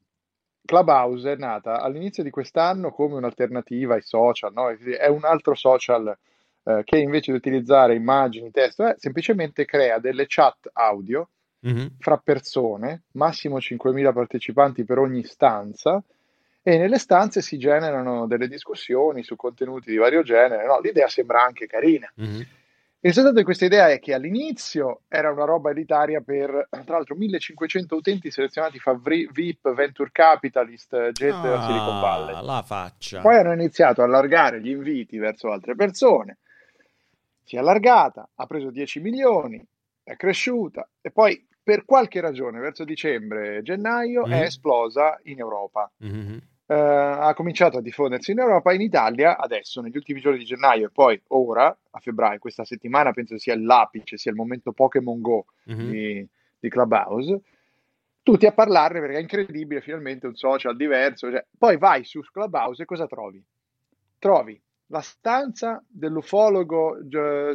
Clubhouse 0.64 1.32
è 1.32 1.36
nata 1.38 1.82
all'inizio 1.82 2.22
di 2.22 2.30
quest'anno 2.30 2.92
come 2.92 3.16
un'alternativa 3.16 3.96
ai 3.96 4.02
social, 4.04 4.54
no? 4.54 4.70
È 4.70 5.08
un 5.08 5.24
altro 5.24 5.56
social 5.56 6.16
eh, 6.67 6.81
che 6.84 6.98
invece 6.98 7.31
di 7.31 7.38
utilizzare 7.38 7.93
immagini, 7.93 8.50
testo, 8.50 8.88
eh, 8.88 8.95
semplicemente 8.98 9.65
crea 9.65 10.00
delle 10.00 10.25
chat 10.27 10.69
audio 10.74 11.29
mm-hmm. 11.67 11.86
fra 12.00 12.17
persone, 12.17 13.03
massimo 13.12 13.57
5.000 13.57 14.12
partecipanti 14.12 14.84
per 14.84 14.98
ogni 14.98 15.24
stanza, 15.24 16.01
e 16.63 16.77
nelle 16.79 16.98
stanze 16.98 17.41
si 17.41 17.60
generano 17.60 18.25
delle 18.25 18.48
discussioni 18.48 19.22
su 19.22 19.36
contenuti 19.36 19.91
di 19.91 19.98
vario 19.98 20.24
genere. 20.24 20.65
No, 20.65 20.79
l'idea 20.79 21.07
sembra 21.07 21.43
anche 21.43 21.67
carina. 21.67 22.12
Mm-hmm. 22.19 22.41
Il 23.05 23.12
risultato 23.12 23.36
di 23.36 23.43
questa 23.43 23.65
idea 23.65 23.89
è 23.89 24.00
che 24.00 24.15
all'inizio 24.15 25.01
era 25.07 25.31
una 25.31 25.45
roba 25.45 25.69
elitaria 25.69 26.22
per, 26.22 26.67
tra 26.72 26.95
l'altro, 26.95 27.13
1500 27.13 27.95
utenti 27.95 28.31
selezionati 28.31 28.79
fra 28.79 29.00
VIP, 29.00 29.72
Venture 29.75 30.10
Capitalist, 30.12 31.12
gente 31.12 31.39
della 31.39 31.62
Silicon 31.62 32.01
Valley. 32.01 32.34
Ah, 32.34 32.41
la 32.41 32.63
faccia. 32.65 33.22
Poi 33.22 33.36
hanno 33.36 33.53
iniziato 33.53 34.01
a 34.01 34.05
allargare 34.05 34.60
gli 34.60 34.69
inviti 34.69 35.19
verso 35.19 35.51
altre 35.51 35.75
persone. 35.75 36.39
Si 37.46 37.56
è 37.56 37.60
allargata, 37.60 38.28
ha 38.36 38.46
preso 38.48 38.72
10 38.72 39.00
milioni, 39.00 39.64
è 40.04 40.16
cresciuta 40.16 40.90
e 41.00 41.12
poi 41.12 41.46
per 41.62 41.86
qualche 41.86 42.20
ragione 42.20 42.60
verso 42.60 42.84
dicembre, 42.84 43.62
gennaio 43.62 44.25
Mm. 44.28 44.32
è 44.32 44.42
esplosa 44.42 45.20
in 45.24 45.40
Europa. 45.40 45.92
Mhm. 45.98 46.42
Eh, 46.68 46.74
ha 46.74 47.32
cominciato 47.36 47.78
a 47.78 47.82
diffondersi 47.82 48.32
in 48.32 48.40
Europa, 48.40 48.74
in 48.74 48.82
Italia, 48.82 49.38
adesso 49.38 49.82
negli 49.82 49.96
ultimi 49.96 50.20
giorni 50.20 50.40
di 50.40 50.46
gennaio 50.46 50.88
e 50.88 50.90
poi 50.90 51.22
ora, 51.28 51.68
a 51.92 52.00
febbraio, 52.00 52.40
questa 52.40 52.66
settimana 52.66 53.12
penso 53.14 53.38
sia 53.38 53.56
l'apice, 53.56 54.18
sia 54.18 54.32
il 54.32 54.38
momento 54.38 54.72
Pokémon 54.72 55.22
Go 55.22 55.46
Mhm. 55.66 55.90
di, 55.90 56.28
di 56.60 56.70
Clubhouse, 56.70 57.42
tutti 58.24 58.48
a 58.48 58.52
parlarne 58.52 59.00
perché 59.00 59.18
è 59.18 59.22
incredibile, 59.22 59.82
finalmente 59.82 60.25
un 60.25 60.36
social 60.36 60.75
diverso. 60.75 61.30
cioè, 61.30 61.46
poi 61.56 61.78
vai 61.78 62.04
su 62.04 62.22
Clubhouse 62.22 62.82
e 62.82 62.86
cosa 62.86 63.06
trovi? 63.06 63.44
Trovi 64.18 64.60
la 64.88 65.01
stanza 65.01 65.84
dell'ufologo 65.88 66.98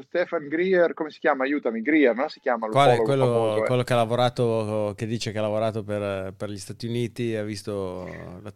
Stefan 0.05 0.49
Greer, 0.49 0.95
come 0.95 1.11
si 1.11 1.19
chiama? 1.21 1.45
Aiutami, 1.45 1.81
Greer, 1.81 2.15
no? 2.15 2.29
Si 2.29 2.41
chiama 2.41 2.69
Qual 2.69 2.91
è 2.91 3.03
quello, 3.03 3.25
famoso, 3.27 3.63
eh. 3.63 3.67
quello 3.67 3.83
che 3.83 3.93
ha 3.93 3.97
lavorato, 3.97 4.93
che 4.97 5.07
dice 5.07 5.31
che 5.33 5.39
ha 5.39 5.43
lavorato 5.43 5.83
per, 5.85 6.33
per 6.37 6.51
gli 6.51 6.57
Stati 6.59 6.87
Uniti, 6.87 7.35
ha 7.37 7.45
visto 7.45 8.09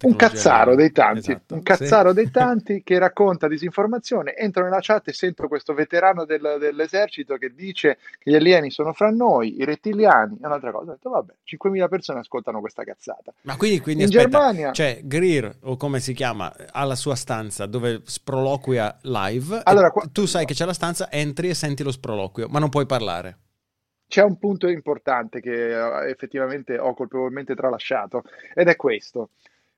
Un 0.03 0.17
cazzaro 0.17 0.75
dei 0.75 0.91
tanti, 0.93 1.31
Esatto, 1.31 1.55
un 1.55 1.61
sì. 1.61 1.67
cazzaro 1.67 2.13
dei 2.13 2.31
tanti 2.33 2.83
che 2.83 2.99
racconta 2.99 3.47
disinformazione. 3.49 4.35
Entro 4.37 4.65
nella 4.65 4.79
chat 4.81 5.09
e 5.09 5.13
sento 5.13 5.47
questo 5.49 5.73
veterano 5.75 6.25
del- 6.25 6.57
dell'esercito 6.59 7.37
che 7.37 7.53
dice 7.55 7.99
che 8.19 8.31
gli 8.31 8.35
alieni 8.35 8.71
sono 8.71 8.93
fra 8.93 9.11
noi, 9.11 9.57
i 9.61 9.65
rettiliani. 9.65 10.39
È 10.41 10.47
un'altra 10.47 10.73
cosa. 10.73 10.91
Ho 10.91 10.95
detto, 10.95 11.11
vabbè, 11.11 11.33
5.000 11.45 11.89
persone 11.89 12.19
ascoltano 12.21 12.61
questa 12.61 12.83
cazzata. 12.85 13.33
Ma 13.43 13.57
quindi, 13.57 13.81
quindi 13.81 14.03
In 14.03 14.09
aspetta, 14.09 14.29
Germania- 14.39 14.73
cioè 14.73 15.01
Greer, 15.05 15.57
o 15.63 15.77
come 15.77 16.01
si 16.01 16.13
chiama, 16.13 16.53
ha 16.73 16.85
la 16.85 16.97
sua 16.97 17.15
stanza 17.15 17.67
dove 17.67 18.03
sproloquia 18.65 18.97
live. 19.03 19.61
Allora, 19.65 19.91
qua- 19.91 20.09
tu 20.11 20.25
sai 20.25 20.47
che 20.47 20.55
c'è 20.55 20.65
la 20.65 20.73
stanza, 20.73 21.11
entri 21.11 21.51
e 21.51 21.55
senti 21.55 21.83
lo 21.83 21.93
sproloquio, 21.93 22.49
ma 22.49 22.59
non 22.59 22.71
puoi 22.71 22.87
parlare. 22.87 23.39
C'è 24.09 24.23
un 24.23 24.39
punto 24.39 24.69
importante 24.69 25.41
che 25.41 25.73
eh, 25.73 26.11
effettivamente 26.11 26.79
ho 26.79 26.95
colpevolmente 26.95 27.55
tralasciato 27.55 28.23
ed 28.55 28.69
è 28.69 28.77
questo. 28.77 29.31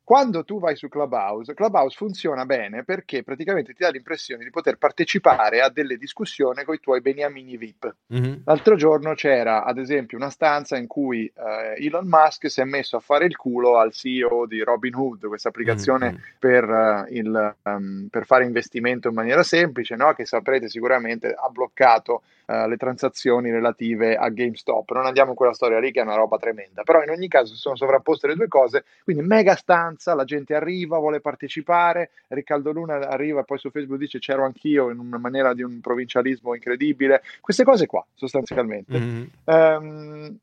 Quando 0.07 0.45
tu 0.45 0.61
vai 0.61 0.77
su 0.77 0.87
Clubhouse, 0.89 1.53
Clubhouse 1.53 1.97
funziona 1.97 2.47
bene 2.47 2.85
perché 2.85 3.25
praticamente 3.25 3.73
ti 3.73 3.83
dà 3.83 3.89
l'impressione 3.89 4.45
di 4.45 4.51
poter 4.51 4.77
partecipare 4.77 5.61
a 5.61 5.69
delle 5.69 5.97
discussioni 5.97 6.63
con 6.63 6.77
i 6.77 6.79
tuoi 6.79 7.01
beniamini 7.01 7.57
VIP. 7.57 7.93
Mhm. 8.07 8.43
L'altro 8.45 8.77
giorno 8.77 9.15
c'era, 9.15 9.65
ad 9.65 9.79
esempio, 9.79 10.17
una 10.17 10.31
stanza 10.31 10.77
in 10.77 10.87
cui 10.87 11.27
eh, 11.27 11.85
Elon 11.85 12.07
Musk 12.07 12.49
si 12.49 12.61
è 12.61 12.65
messo 12.65 12.97
a 12.97 13.01
fare 13.01 13.25
il 13.25 13.37
culo 13.37 13.79
al 13.79 13.91
CEO 13.91 14.47
di 14.47 14.63
Robinhood, 14.63 15.27
questa 15.27 15.49
applicazione 15.49 16.13
Mhm. 16.13 16.19
per, 16.39 16.63
eh, 16.71 17.07
il, 17.11 17.57
ehm, 17.65 18.07
per 18.09 18.27
fare 18.27 18.45
investimento 18.45 19.09
in 19.09 19.15
maniera 19.15 19.43
semplice, 19.43 19.97
no? 19.97 20.13
che 20.13 20.25
saprete 20.25 20.69
sicuramente 20.69 21.35
ha 21.37 21.49
bloccato 21.49 22.23
eh, 22.47 22.69
le 22.69 22.77
transazioni 22.77 23.51
relative 23.51 24.15
a 24.17 24.29
GameStop. 24.29 24.93
Non 24.93 25.07
andiamo 25.07 25.31
in 25.31 25.37
quella 25.37 25.53
storia 25.53 25.81
lì 25.81 25.91
che 25.91 26.01
è 26.01 26.05
una 26.05 26.15
roba 26.15 26.37
tremenda, 26.39 26.83
però 26.85 27.03
in 27.03 27.11
ogni 27.11 27.27
caso 27.29 27.55
si 27.55 27.61
sono 27.61 27.77
sovrapposte 27.77 28.29
le 28.29 28.35
due 28.35 28.47
cose, 28.49 28.85
quindi 29.03 29.23
mega 29.23 29.57
stanza, 29.57 30.15
la 30.15 30.25
gente 30.25 30.55
arriva, 30.55 30.99
vuole 30.99 31.21
partecipare, 31.21 32.11
Riccardo 32.29 32.71
Luna 32.71 33.09
arriva 33.09 33.41
e 33.41 33.45
poi 33.45 33.59
su 33.59 33.71
Facebook 33.71 33.99
dice 33.99 34.19
c'ero 34.19 34.45
anch'io 34.45 34.91
in 34.91 34.99
una 34.99 35.19
maniera 35.19 35.55
di 35.55 35.63
un 35.63 35.81
provincialismo 35.81 36.55
incredibile, 36.55 37.23
queste 37.41 37.65
cose 37.65 37.87
qua 37.87 38.07
sostanzialmente. 38.15 38.99
Mhm. 38.99 39.31
Ehm, 39.45 40.39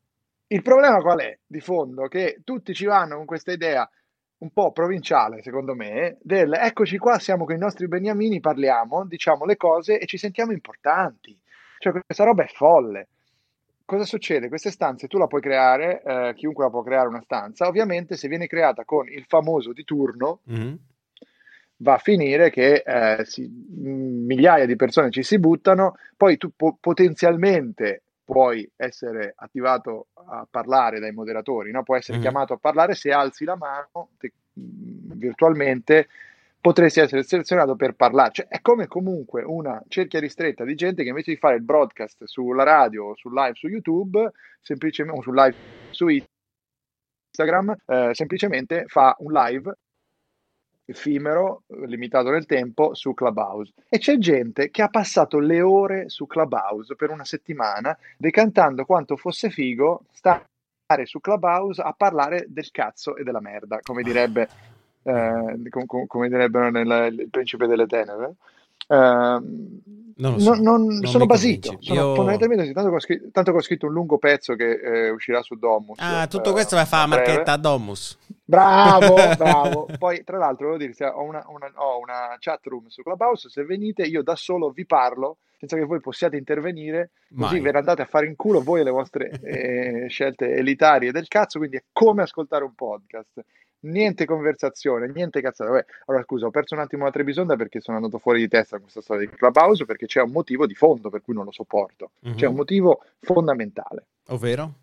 il 0.48 0.62
problema 0.62 1.00
qual 1.00 1.20
è 1.20 1.38
di 1.46 1.60
fondo? 1.60 2.06
Che 2.06 2.40
tutti 2.44 2.74
ci 2.74 2.84
vanno 2.84 3.16
con 3.16 3.24
questa 3.24 3.50
idea 3.50 3.88
un 4.38 4.50
po' 4.50 4.72
provinciale, 4.72 5.42
secondo 5.42 5.74
me, 5.74 6.18
del 6.20 6.52
eccoci 6.52 6.98
qua, 6.98 7.18
siamo 7.18 7.46
con 7.46 7.54
i 7.54 7.58
nostri 7.58 7.88
beniamini, 7.88 8.40
parliamo, 8.40 9.06
diciamo 9.06 9.46
le 9.46 9.56
cose 9.56 9.98
e 9.98 10.04
ci 10.04 10.18
sentiamo 10.18 10.52
importanti. 10.52 11.34
Cioè, 11.78 11.92
questa 12.04 12.24
roba 12.24 12.44
è 12.44 12.48
folle. 12.48 13.08
Cosa 13.84 14.04
succede? 14.04 14.48
Queste 14.48 14.70
stanze 14.70 15.08
tu 15.08 15.18
la 15.18 15.26
puoi 15.26 15.42
creare, 15.42 16.02
eh, 16.02 16.32
chiunque 16.34 16.64
la 16.64 16.70
può 16.70 16.82
creare 16.82 17.08
una 17.08 17.20
stanza, 17.20 17.66
ovviamente 17.66 18.16
se 18.16 18.28
viene 18.28 18.46
creata 18.46 18.84
con 18.84 19.06
il 19.08 19.24
famoso 19.28 19.72
di 19.72 19.84
turno, 19.84 20.40
Mhm. 20.44 20.78
va 21.78 21.94
a 21.94 21.98
finire 21.98 22.50
che 22.50 22.82
eh, 22.86 23.24
si- 23.26 23.46
m- 23.46 24.24
migliaia 24.24 24.64
di 24.64 24.76
persone 24.76 25.10
ci 25.10 25.22
si 25.22 25.38
buttano, 25.38 25.96
poi 26.16 26.38
tu 26.38 26.50
po- 26.56 26.78
potenzialmente 26.80 28.02
puoi 28.24 28.66
essere 28.76 29.34
attivato 29.36 30.06
a 30.14 30.46
parlare 30.50 30.98
dai 30.98 31.12
moderatori, 31.12 31.70
no? 31.70 31.82
Puoi 31.82 31.98
essere 31.98 32.16
Mhm. 32.16 32.22
chiamato 32.22 32.54
a 32.54 32.58
parlare 32.58 32.94
se 32.94 33.10
alzi 33.12 33.44
la 33.44 33.56
mano 33.56 34.10
te- 34.16 34.32
mh, 34.54 35.12
virtualmente 35.16 36.08
potresti 36.64 37.00
essere 37.00 37.22
selezionato 37.24 37.76
per 37.76 37.92
parlare. 37.92 38.30
Cioè, 38.32 38.46
è 38.48 38.62
come 38.62 38.86
comunque 38.86 39.42
una 39.42 39.82
cerchia 39.88 40.18
ristretta 40.18 40.64
di 40.64 40.74
gente 40.74 41.02
che 41.02 41.10
invece 41.10 41.32
di 41.32 41.36
fare 41.36 41.56
il 41.56 41.62
broadcast 41.62 42.24
sulla 42.24 42.62
radio 42.62 43.08
o 43.08 43.16
sul 43.16 43.34
live 43.34 43.54
su 43.54 43.68
YouTube, 43.68 44.32
semplicemente 44.62 45.18
o 45.18 45.22
sul 45.22 45.34
live 45.34 45.54
su 45.90 46.06
Instagram, 46.08 47.76
eh, 47.84 48.10
semplicemente 48.14 48.84
fa 48.86 49.14
un 49.18 49.32
live 49.32 49.76
effimero, 50.86 51.64
limitato 51.84 52.30
nel 52.30 52.46
tempo, 52.46 52.94
su 52.94 53.12
Clubhouse. 53.12 53.74
E 53.90 53.98
c'è 53.98 54.16
gente 54.16 54.70
che 54.70 54.80
ha 54.80 54.88
passato 54.88 55.38
le 55.38 55.60
ore 55.60 56.08
su 56.08 56.26
Clubhouse 56.26 56.96
per 56.96 57.10
una 57.10 57.26
settimana, 57.26 57.94
decantando 58.16 58.86
quanto 58.86 59.18
fosse 59.18 59.50
figo 59.50 60.04
stare 60.12 60.46
su 61.04 61.20
Clubhouse 61.20 61.82
a 61.82 61.92
parlare 61.92 62.46
del 62.48 62.70
cazzo 62.70 63.16
e 63.16 63.22
della 63.22 63.40
merda, 63.40 63.80
come 63.82 64.02
direbbe, 64.02 64.48
eh, 65.04 65.68
com- 65.70 65.86
com- 65.86 66.06
come 66.06 66.28
direbbero 66.28 66.70
nel 66.70 67.12
il 67.18 67.28
Principe 67.30 67.66
delle 67.66 67.86
Tenebre. 67.86 68.34
Ehm, 68.88 69.80
Non 70.16 70.38
so, 70.38 70.54
non- 70.54 70.62
non- 70.62 70.86
non 70.86 71.06
sono 71.06 71.26
basito, 71.26 71.76
sono 71.80 72.00
Io- 72.00 72.14
fondamentalmente 72.14 72.72
tanto 72.72 72.90
che 72.92 73.00
scritto, 73.00 73.28
tanto 73.32 73.50
che 73.50 73.56
ho 73.56 73.62
scritto 73.62 73.86
un 73.86 73.92
lungo 73.92 74.18
pezzo 74.18 74.54
che 74.54 74.70
eh, 74.80 75.10
uscirà 75.10 75.42
su 75.42 75.56
Domus. 75.56 75.98
Ah, 76.00 76.26
tutto 76.28 76.50
eh, 76.50 76.52
questo 76.52 76.76
vai 76.76 76.84
a 76.84 76.86
fare 76.88 77.08
la 77.08 77.16
marchetta 77.16 77.52
a 77.52 77.56
Domus. 77.56 78.16
Bravo, 78.44 79.14
bravo. 79.36 79.88
Poi, 79.98 80.22
tra 80.22 80.36
l'altro, 80.38 80.66
devo 80.66 80.78
dirti, 80.78 81.02
ho 81.02 81.22
una, 81.22 81.42
una, 81.48 81.72
ho 81.74 81.98
una 81.98 82.36
chat 82.38 82.64
room 82.66 82.86
su 82.88 83.02
Clubhouse. 83.02 83.48
Se 83.48 83.64
venite, 83.64 84.02
io 84.04 84.22
da 84.22 84.36
solo 84.36 84.70
vi 84.70 84.84
parlo 84.86 85.38
senza 85.58 85.76
che 85.76 85.84
voi 85.84 86.00
possiate 86.00 86.36
intervenire. 86.36 87.10
Così 87.36 87.54
Mai. 87.54 87.60
ve 87.60 87.72
ne 87.72 87.78
andate 87.78 88.02
a 88.02 88.06
fare 88.06 88.26
in 88.26 88.36
culo 88.36 88.60
voi 88.62 88.84
le 88.84 88.90
vostre 88.90 89.30
eh, 89.42 90.06
scelte 90.08 90.54
elitarie 90.54 91.10
del 91.10 91.26
cazzo. 91.26 91.58
Quindi 91.58 91.78
è 91.78 91.82
come 91.90 92.22
ascoltare 92.22 92.62
un 92.64 92.74
podcast. 92.74 93.42
Niente 93.84 94.24
conversazione, 94.24 95.08
niente 95.08 95.40
cazzate. 95.40 95.70
Vabbè, 95.70 95.84
allora 96.06 96.24
scusa, 96.24 96.46
ho 96.46 96.50
perso 96.50 96.74
un 96.74 96.80
attimo 96.80 97.04
la 97.04 97.10
Trebisonda 97.10 97.56
perché 97.56 97.80
sono 97.80 97.98
andato 97.98 98.18
fuori 98.18 98.40
di 98.40 98.48
testa 98.48 98.76
con 98.76 98.82
questa 98.82 99.02
storia 99.02 99.28
di 99.28 99.34
Clubhouse 99.34 99.84
perché 99.84 100.06
c'è 100.06 100.22
un 100.22 100.30
motivo 100.30 100.66
di 100.66 100.74
fondo 100.74 101.10
per 101.10 101.20
cui 101.20 101.34
non 101.34 101.44
lo 101.44 101.52
sopporto. 101.52 102.12
Mhm. 102.20 102.36
C'è 102.36 102.46
un 102.46 102.54
motivo 102.54 103.02
fondamentale. 103.20 104.06
Ovvero? 104.28 104.74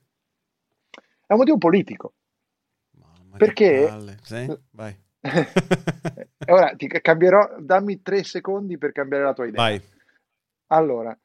È 1.25 1.33
un 1.33 1.39
motivo 1.39 1.57
politico. 1.57 2.13
Mamma 2.91 3.37
Perché-. 3.37 4.17
Sì? 4.21 4.57
Vai. 4.71 4.95
Ora 6.47 6.73
ti 6.75 6.87
cambierò, 6.87 7.55
dammi 7.59 8.01
tre 8.01 8.23
secondi 8.23 8.77
per 8.77 8.91
cambiare 8.91 9.23
la 9.23 9.33
tua 9.33 9.47
idea. 9.47 9.61
Vai. 9.61 9.81
Allora, 10.67 11.17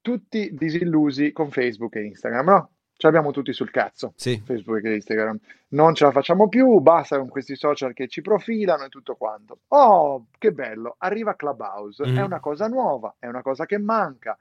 tutti 0.00 0.50
disillusi 0.52 1.32
con 1.32 1.50
Facebook 1.50 1.96
e 1.96 2.04
Instagram, 2.04 2.46
no? 2.46 2.70
Ce 2.98 3.06
l'abbiamo 3.06 3.30
tutti 3.30 3.52
sul 3.52 3.70
cazzo, 3.70 4.12
Sì. 4.16 4.40
Facebook 4.42 4.82
e 4.84 4.94
Instagram. 4.94 5.38
Non 5.68 5.94
ce 5.94 6.04
la 6.04 6.12
facciamo 6.12 6.48
più, 6.48 6.78
basta 6.80 7.18
con 7.18 7.28
questi 7.28 7.54
social 7.54 7.92
che 7.92 8.08
ci 8.08 8.22
profilano 8.22 8.84
e 8.84 8.88
tutto 8.88 9.16
quanto. 9.16 9.58
Oh, 9.68 10.26
che 10.38 10.50
bello, 10.52 10.94
arriva 10.98 11.36
Clubhouse, 11.36 12.06
Mhm. 12.06 12.16
è 12.18 12.22
una 12.22 12.40
cosa 12.40 12.68
nuova, 12.68 13.14
è 13.18 13.26
una 13.26 13.42
cosa 13.42 13.66
che 13.66 13.76
manca. 13.78 14.36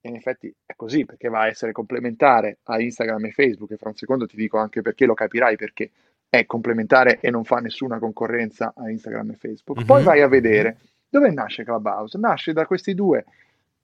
E 0.00 0.08
in 0.10 0.14
effetti 0.14 0.54
è 0.64 0.74
così, 0.76 1.04
perché 1.04 1.28
va 1.28 1.40
a 1.40 1.46
essere 1.48 1.72
complementare 1.72 2.58
a 2.64 2.80
Instagram 2.80 3.24
e 3.24 3.30
Facebook, 3.32 3.72
e 3.72 3.76
fra 3.76 3.88
un 3.88 3.96
secondo 3.96 4.26
ti 4.26 4.36
dico 4.36 4.58
anche 4.58 4.80
perché 4.80 5.04
lo 5.04 5.14
capirai, 5.14 5.56
perché 5.56 5.90
è 6.28 6.46
complementare 6.46 7.18
e 7.18 7.30
non 7.30 7.42
fa 7.42 7.56
nessuna 7.56 7.98
concorrenza 7.98 8.74
a 8.76 8.88
Instagram 8.90 9.30
e 9.30 9.34
Facebook. 9.36 9.80
Mhm. 9.80 9.86
Poi 9.86 10.02
vai 10.04 10.20
a 10.20 10.28
vedere 10.28 10.78
dove 11.08 11.32
nasce 11.32 11.64
Clubhouse. 11.64 12.16
Nasce 12.16 12.52
da 12.52 12.64
questi 12.64 12.94
due 12.94 13.24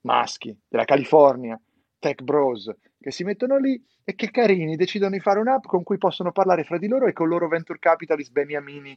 maschi 0.02 0.56
della 0.68 0.84
California, 0.84 1.58
tech 1.98 2.22
bros, 2.22 2.70
che 3.04 3.10
si 3.10 3.22
mettono 3.22 3.58
lì 3.58 3.78
e 4.02 4.14
che 4.14 4.30
carini 4.30 4.76
decidono 4.76 5.10
di 5.10 5.20
fare 5.20 5.38
un'app 5.38 5.66
con 5.66 5.82
cui 5.82 5.98
possono 5.98 6.32
parlare 6.32 6.64
fra 6.64 6.78
di 6.78 6.88
loro 6.88 7.04
e 7.04 7.12
con 7.12 7.26
il 7.26 7.32
loro 7.32 7.48
venture 7.48 7.78
capitalist 7.78 8.32
beniamini 8.32 8.96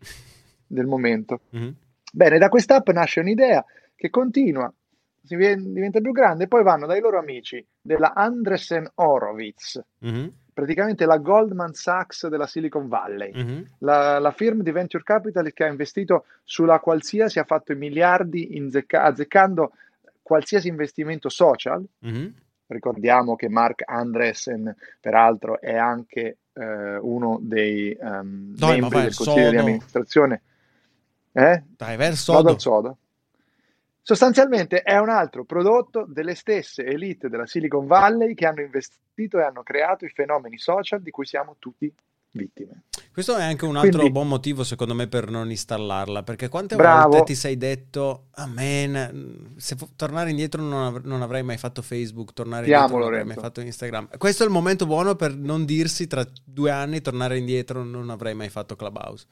del 0.65 0.85
momento. 0.85 1.41
Mhm. 1.49 1.75
Bene, 2.13 2.37
da 2.37 2.47
quest'app 2.47 2.87
nasce 2.91 3.19
un'idea 3.19 3.65
che 3.97 4.09
continua, 4.09 4.73
si 5.21 5.35
vien- 5.35 5.73
diventa 5.73 5.99
più 5.99 6.13
grande, 6.13 6.45
e 6.45 6.47
poi 6.47 6.63
vanno 6.63 6.85
dai 6.85 7.01
loro 7.01 7.19
amici 7.19 7.61
della 7.81 8.13
Andresen 8.13 8.89
Horowitz, 8.95 9.83
Mhm. 9.99 10.31
praticamente 10.53 11.05
la 11.05 11.17
Goldman 11.17 11.73
Sachs 11.73 12.27
della 12.29 12.47
Silicon 12.47 12.87
Valley, 12.87 13.33
Mhm. 13.33 13.65
la, 13.79 14.19
la 14.19 14.31
firma 14.31 14.63
di 14.63 14.71
venture 14.71 15.03
capital 15.03 15.51
che 15.51 15.65
ha 15.65 15.67
investito 15.67 16.27
sulla 16.45 16.79
qualsiasi, 16.79 17.39
ha 17.39 17.43
fatto 17.43 17.73
i 17.73 17.75
miliardi 17.75 18.55
inzecca- 18.55 19.03
azzeccando 19.03 19.73
qualsiasi 20.21 20.69
investimento 20.69 21.27
social, 21.27 21.85
Mhm. 21.99 22.33
Ricordiamo 22.67 23.35
che 23.35 23.49
Mark 23.49 23.83
Andresen, 23.85 24.75
peraltro, 24.99 25.59
è 25.59 25.75
anche 25.75 26.37
eh, 26.53 26.97
uno 26.97 27.39
dei 27.41 27.95
Dai, 27.95 28.79
ma 28.79 28.87
membri 28.89 29.01
del 29.01 29.15
consiglio 29.15 29.49
di 29.49 29.57
sodo. 29.57 29.59
amministrazione. 29.59 30.41
Eh? 31.31 31.63
Dai, 31.75 31.97
verso 31.97 32.37
al 32.37 32.59
sodo. 32.59 32.97
Sostanzialmente 34.01 34.83
è 34.83 34.97
un 34.97 35.09
altro 35.09 35.43
prodotto 35.43 36.05
delle 36.07 36.33
stesse 36.33 36.85
elite 36.85 37.27
della 37.27 37.45
Silicon 37.45 37.87
Valley 37.87 38.33
che 38.35 38.45
hanno 38.45 38.61
investito 38.61 39.37
e 39.37 39.43
hanno 39.43 39.63
creato 39.63 40.05
i 40.05 40.09
fenomeni 40.09 40.57
social 40.57 41.01
di 41.01 41.11
cui 41.11 41.25
siamo 41.25 41.57
tutti 41.59 41.93
vittime. 42.37 42.83
Questo 43.11 43.35
è 43.35 43.43
anche 43.43 43.65
un 43.65 43.75
altro 43.75 43.91
Quindi- 43.91 44.11
buon 44.11 44.27
motivo, 44.27 44.63
secondo 44.63 44.93
me, 44.93 45.07
per 45.07 45.29
non 45.29 45.49
installarla. 45.49 46.23
Perché 46.23 46.47
quante 46.47 46.75
Bravo. 46.75 47.09
volte 47.09 47.25
ti 47.25 47.35
sei 47.35 47.57
detto, 47.57 48.27
ah, 48.35 48.45
man, 48.45 49.55
se 49.57 49.75
fu- 49.75 49.89
tornare 49.95 50.29
indietro 50.29 50.61
non, 50.61 50.83
av- 50.83 51.03
non 51.03 51.21
avrei 51.21 51.43
mai 51.43 51.57
fatto 51.57 51.81
Facebook, 51.81 52.31
tornare 52.33 52.65
Ti 52.65 52.71
indietro 52.71 52.95
amo, 52.95 53.03
non 53.03 53.13
avrei 53.13 53.25
mai 53.25 53.35
fatto 53.35 53.59
Instagram. 53.61 54.09
Questo 54.17 54.43
è 54.43 54.45
il 54.45 54.51
momento 54.51 54.85
buono 54.85 55.15
per 55.15 55.35
non 55.35 55.65
dirsi 55.65 56.07
tra 56.07 56.25
due 56.45 56.71
anni, 56.71 57.01
tornare 57.01 57.37
indietro, 57.37 57.83
non 57.83 58.09
avrei 58.09 58.35
mai 58.35 58.49
fatto 58.49 58.75
Clubhouse. 58.75 59.25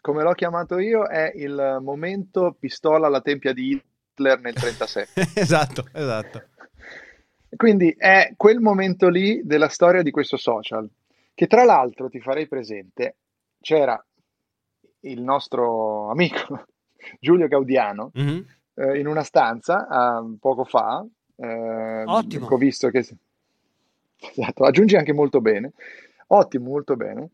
Come 0.00 0.22
l'ho 0.22 0.32
chiamato 0.32 0.78
io, 0.78 1.06
è 1.06 1.32
il 1.34 1.78
momento 1.82 2.56
pistola 2.58 3.08
alla 3.08 3.20
tempia 3.20 3.52
di 3.52 3.82
Hitler 4.14 4.40
nel 4.40 4.54
37. 4.54 5.30
esatto, 5.34 5.86
esatto. 5.92 6.42
Quindi 7.56 7.94
è 7.96 8.32
quel 8.36 8.60
momento 8.60 9.08
lì 9.08 9.40
della 9.42 9.68
storia 9.68 10.02
di 10.02 10.10
questo 10.10 10.36
social, 10.36 10.88
che 11.38 11.46
tra 11.46 11.62
l'altro 11.62 12.08
ti 12.08 12.18
farei 12.18 12.48
presente, 12.48 13.18
c'era 13.60 14.04
il 15.02 15.22
nostro 15.22 16.10
amico 16.10 16.66
Giulio 17.20 17.46
Gaudiano 17.46 18.10
Mhm. 18.14 18.44
eh, 18.74 18.98
in 18.98 19.06
una 19.06 19.22
stanza 19.22 19.86
ah, 19.88 20.20
poco 20.40 20.64
fa, 20.64 21.06
eh, 21.36 22.02
Ottimo. 22.04 22.48
ho 22.48 22.56
visto 22.56 22.90
che... 22.90 23.06
Esatto, 24.18 24.64
aggiungi 24.64 24.96
anche 24.96 25.12
molto 25.12 25.40
bene, 25.40 25.74
ottimo, 26.28 26.70
molto 26.70 26.96
bene. 26.96 27.28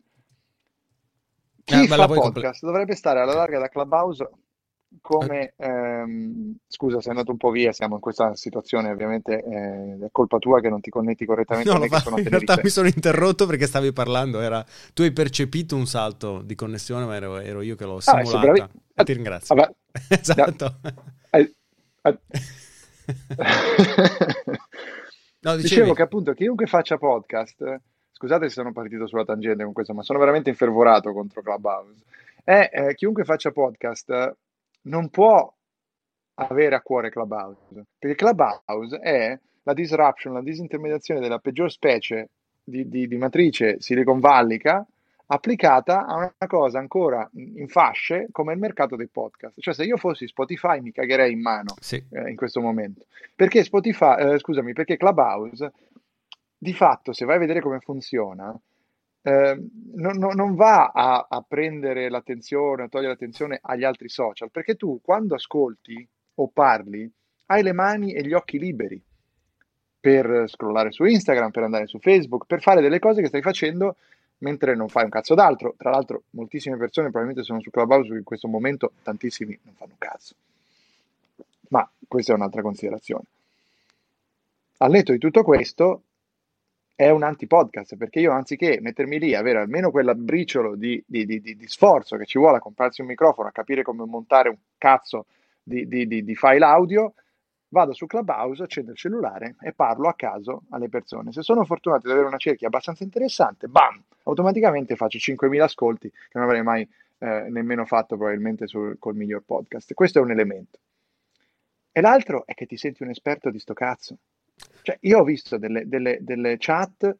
Chi 1.63 1.73
Eh, 1.73 1.87
me 1.87 1.95
la 1.97 2.07
fa 2.07 2.13
podcast 2.13 2.63
dovrebbe 2.63 2.93
stare 2.93 3.21
alla 3.21 3.33
larga 3.33 3.57
da 3.57 3.69
Clubhouse 3.69 4.29
come... 5.01 5.53
ehm, 5.57 6.55
scusa, 6.67 7.01
sei 7.01 7.11
andato 7.11 7.31
un 7.31 7.37
po' 7.37 7.49
via, 7.51 7.71
siamo 7.71 7.95
in 7.95 8.01
questa 8.01 8.35
situazione, 8.35 8.89
ovviamente 8.91 9.43
eh, 9.43 10.05
è 10.05 10.09
colpa 10.11 10.37
tua 10.39 10.59
che 10.61 10.69
non 10.69 10.81
ti 10.81 10.89
connetti 10.89 11.25
correttamente 11.25 11.69
No, 11.69 11.75
a 11.75 11.79
me 11.79 11.85
lo 11.85 11.89
che 11.91 11.97
fa- 11.97 12.03
sono 12.03 12.15
a 12.15 12.19
in 12.21 12.29
realtà 12.29 12.59
mi 12.63 12.69
sono 12.69 12.87
interrotto 12.87 13.45
perché 13.45 13.67
stavi 13.67 13.91
parlando. 13.93 14.39
Era... 14.39 14.65
Tu 14.93 15.01
hai 15.03 15.11
percepito 15.11 15.75
un 15.75 15.85
salto 15.85 16.41
di 16.41 16.55
connessione, 16.55 17.05
ma 17.05 17.15
ero, 17.15 17.37
ero 17.39 17.61
io 17.61 17.75
che 17.75 17.85
l'ho 17.85 17.97
Ah, 17.97 18.01
sei 18.01 18.25
simulata. 18.25 18.51
bravi- 18.93 19.03
ti 19.03 19.13
ringrazio. 19.13 19.55
Vabbè, 19.55 19.73
esatto. 20.19 20.79
eh, 21.31 21.53
eh, 22.01 22.19
No, 25.41 25.55
Dicevo 25.57 25.93
che 25.93 26.01
appunto 26.01 26.33
chiunque 26.33 26.65
faccia 26.65 26.97
podcast, 26.97 27.79
scusate 28.11 28.45
se 28.47 28.53
sono 28.55 28.71
partito 28.71 29.05
sulla 29.05 29.23
tangente 29.25 29.63
con 29.63 29.73
questo, 29.73 29.93
ma 29.93 30.01
sono 30.01 30.17
veramente 30.17 30.49
infervorato 30.49 31.13
contro 31.13 31.41
Clubhouse. 31.43 32.01
È, 32.43 32.69
eh, 32.73 32.95
chiunque 32.95 33.23
faccia 33.25 33.51
podcast 33.51 34.09
eh, 34.09 34.35
non 34.85 35.09
può 35.09 35.51
avere 36.35 36.75
a 36.75 36.81
cuore 36.81 37.09
Clubhouse, 37.09 37.85
perché 37.97 38.15
Clubhouse 38.15 38.97
è 38.99 39.39
la 39.63 39.73
disruption, 39.73 40.33
la 40.33 40.41
disintermediazione 40.41 41.19
della 41.19 41.39
peggior 41.39 41.71
specie 41.71 42.29
di, 42.63 42.87
di- 42.89 43.07
di 43.07 43.17
matrice 43.17 43.79
Silicon 43.79 44.19
Vallica 44.19 44.85
applicata 45.27 46.05
a 46.05 46.15
una 46.17 46.33
cosa 46.47 46.77
ancora 46.77 47.27
in 47.33 47.67
fasce 47.67 48.27
come 48.31 48.53
il 48.53 48.59
mercato 48.59 48.95
dei 48.95 49.07
podcast. 49.07 49.59
Cioè 49.59 49.73
se 49.73 49.83
io 49.83 49.97
fossi 49.97 50.27
Spotify 50.27 50.81
mi 50.81 50.91
cagherei 50.91 51.31
in 51.31 51.41
mano 51.41 51.73
Sì. 51.79 52.03
eh, 52.11 52.29
in 52.29 52.35
questo 52.35 52.61
momento. 52.61 53.05
Perché 53.35 53.63
Spotify, 53.63 54.33
eh, 54.33 54.39
scusami, 54.39 54.73
perché 54.73 54.97
Clubhouse, 54.97 55.71
di 56.57 56.73
fatto, 56.73 57.11
se 57.11 57.25
vai 57.25 57.37
a 57.37 57.39
vedere 57.39 57.59
come 57.59 57.79
funziona, 57.79 58.55
eh, 59.27 59.59
non, 59.93 60.17
non- 60.17 60.35
non 60.35 60.53
va 60.53 60.91
a, 60.93 61.25
a 61.27 61.43
prendere 61.47 62.09
l'attenzione, 62.09 62.83
a 62.83 62.87
togliere 62.87 63.13
l'attenzione 63.13 63.57
agli 63.59 63.83
altri 63.83 64.07
social, 64.07 64.51
perché 64.51 64.75
tu 64.75 64.99
quando 65.01 65.33
ascolti 65.33 66.07
o 66.35 66.47
parli 66.47 67.11
hai 67.47 67.63
le 67.63 67.73
mani 67.73 68.13
e 68.13 68.23
gli 68.23 68.33
occhi 68.33 68.59
liberi 68.59 69.01
per 69.99 70.43
scrollare 70.47 70.91
su 70.91 71.05
Instagram, 71.05 71.49
per 71.49 71.63
andare 71.63 71.87
su 71.87 71.97
Facebook, 71.97 72.45
per 72.45 72.61
fare 72.61 72.81
delle 72.81 72.99
cose 72.99 73.21
che 73.21 73.27
stai 73.27 73.41
facendo 73.41 73.95
mentre 74.39 74.75
non 74.75 74.89
fai 74.89 75.05
un 75.05 75.09
cazzo 75.09 75.33
d'altro. 75.33 75.73
Tra 75.75 75.89
l'altro, 75.89 76.23
moltissime 76.31 76.77
persone 76.77 77.09
probabilmente 77.09 77.43
sono 77.43 77.61
su 77.61 77.71
Clubhouse 77.71 78.13
in 78.13 78.23
questo 78.23 78.47
momento, 78.47 78.91
tantissimi 79.01 79.57
non 79.63 79.73
fanno 79.73 79.93
un 79.93 79.97
cazzo. 79.97 80.35
Ma 81.69 81.89
questa 82.07 82.33
è 82.33 82.35
un'altra 82.35 82.61
considerazione. 82.61 83.23
Al 84.77 84.91
netto 84.91 85.13
di 85.13 85.17
tutto 85.17 85.41
questo, 85.41 86.01
è 86.95 87.09
un 87.09 87.23
anti-podcast 87.23 87.97
perché 87.97 88.21
io 88.21 88.31
anziché 88.31 88.79
mettermi 88.81 89.19
lì 89.19 89.35
avere 89.35 89.59
almeno 89.59 89.91
quella 89.91 90.15
briciolo 90.15 90.75
di, 90.75 91.03
di- 91.05 91.25
di- 91.25 91.41
di- 91.41 91.67
sforzo 91.67 92.15
che 92.15 92.25
ci 92.25 92.39
vuole 92.39 92.57
a 92.57 92.61
comprarsi 92.61 93.01
un 93.01 93.07
microfono, 93.07 93.49
a 93.49 93.51
capire 93.51 93.83
come 93.83 94.05
montare 94.05 94.49
un 94.49 94.57
cazzo 94.77 95.25
di 95.61 96.35
file 96.35 96.63
audio, 96.63 97.13
vado 97.69 97.93
su 97.93 98.05
Clubhouse, 98.05 98.63
accendo 98.63 98.91
il 98.91 98.97
cellulare 98.97 99.55
e 99.59 99.73
parlo 99.73 100.07
a 100.07 100.13
caso 100.13 100.63
alle 100.69 100.87
persone. 100.87 101.33
Se 101.33 101.41
sono 101.41 101.65
fortunato 101.65 102.07
di 102.07 102.13
avere 102.13 102.27
una 102.27 102.37
cerchia 102.37 102.67
abbastanza 102.67 103.03
interessante, 103.03 103.67
bam, 103.67 104.01
automaticamente 104.23 104.95
faccio 104.95 105.17
5.000 105.17 105.61
ascolti 105.61 106.09
che 106.09 106.29
non 106.33 106.43
avrei 106.43 106.63
mai 106.63 106.87
eh, 107.17 107.47
nemmeno 107.49 107.85
fatto 107.85 108.15
probabilmente 108.15 108.67
sul, 108.67 108.97
col 108.97 109.15
miglior 109.15 109.43
podcast. 109.45 109.93
Questo 109.93 110.19
è 110.19 110.21
un 110.21 110.31
elemento. 110.31 110.79
E 111.91 112.01
l'altro 112.01 112.45
è 112.45 112.53
che 112.53 112.65
ti 112.65 112.77
senti 112.77 113.03
un 113.03 113.09
esperto 113.09 113.49
di 113.49 113.59
sto 113.59 113.73
cazzo. 113.73 114.17
Cioè, 114.81 114.97
io 115.01 115.19
ho 115.19 115.23
visto 115.23 115.57
delle, 115.57 115.87
delle- 115.87 116.19
delle 116.21 116.57
chat 116.59 117.15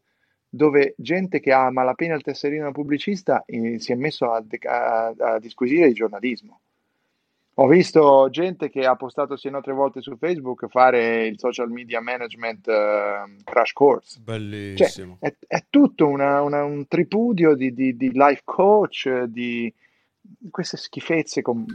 dove 0.48 0.94
gente 0.98 1.40
che 1.40 1.52
ha 1.52 1.66
a 1.66 1.72
malapena 1.72 2.16
il 2.16 2.22
tesserino 2.22 2.66
da 2.66 2.72
pubblicista 2.72 3.44
eh, 3.46 3.80
si 3.80 3.92
è 3.92 3.96
messo 3.96 4.32
a, 4.32 4.44
a- 4.68 5.14
a 5.18 5.40
disquisire 5.40 5.88
di 5.88 5.94
giornalismo. 5.94 6.60
Ho 7.58 7.68
visto 7.68 8.28
gente 8.30 8.70
che 8.70 8.86
ha 8.86 8.96
postato 8.98 9.38
sì 9.38 9.48
o 9.48 9.52
no 9.52 9.62
tre 9.62 9.72
volte 9.74 10.02
su 10.02 10.18
Facebook 10.18 10.68
fare 10.68 11.26
il 11.26 11.40
social 11.40 11.70
media 11.72 12.02
management 12.02 12.68
eh, 12.68 13.24
crash 13.46 13.72
course. 13.72 14.16
Cioè, 14.18 14.24
Bellissimo. 14.24 15.18
è, 15.20 15.34
è 15.48 15.64
tutto 15.70 16.08
una- 16.08 16.42
una- 16.42 16.64
un 16.66 16.86
tripudio 16.88 17.56
di, 17.56 17.74
di- 17.74 17.96
di 17.96 18.12
life 18.14 18.42
coach, 18.44 19.06
eh, 19.08 19.26
di 19.32 19.74
queste 20.52 20.76
schifezze. 20.78 21.42
con- 21.42 21.66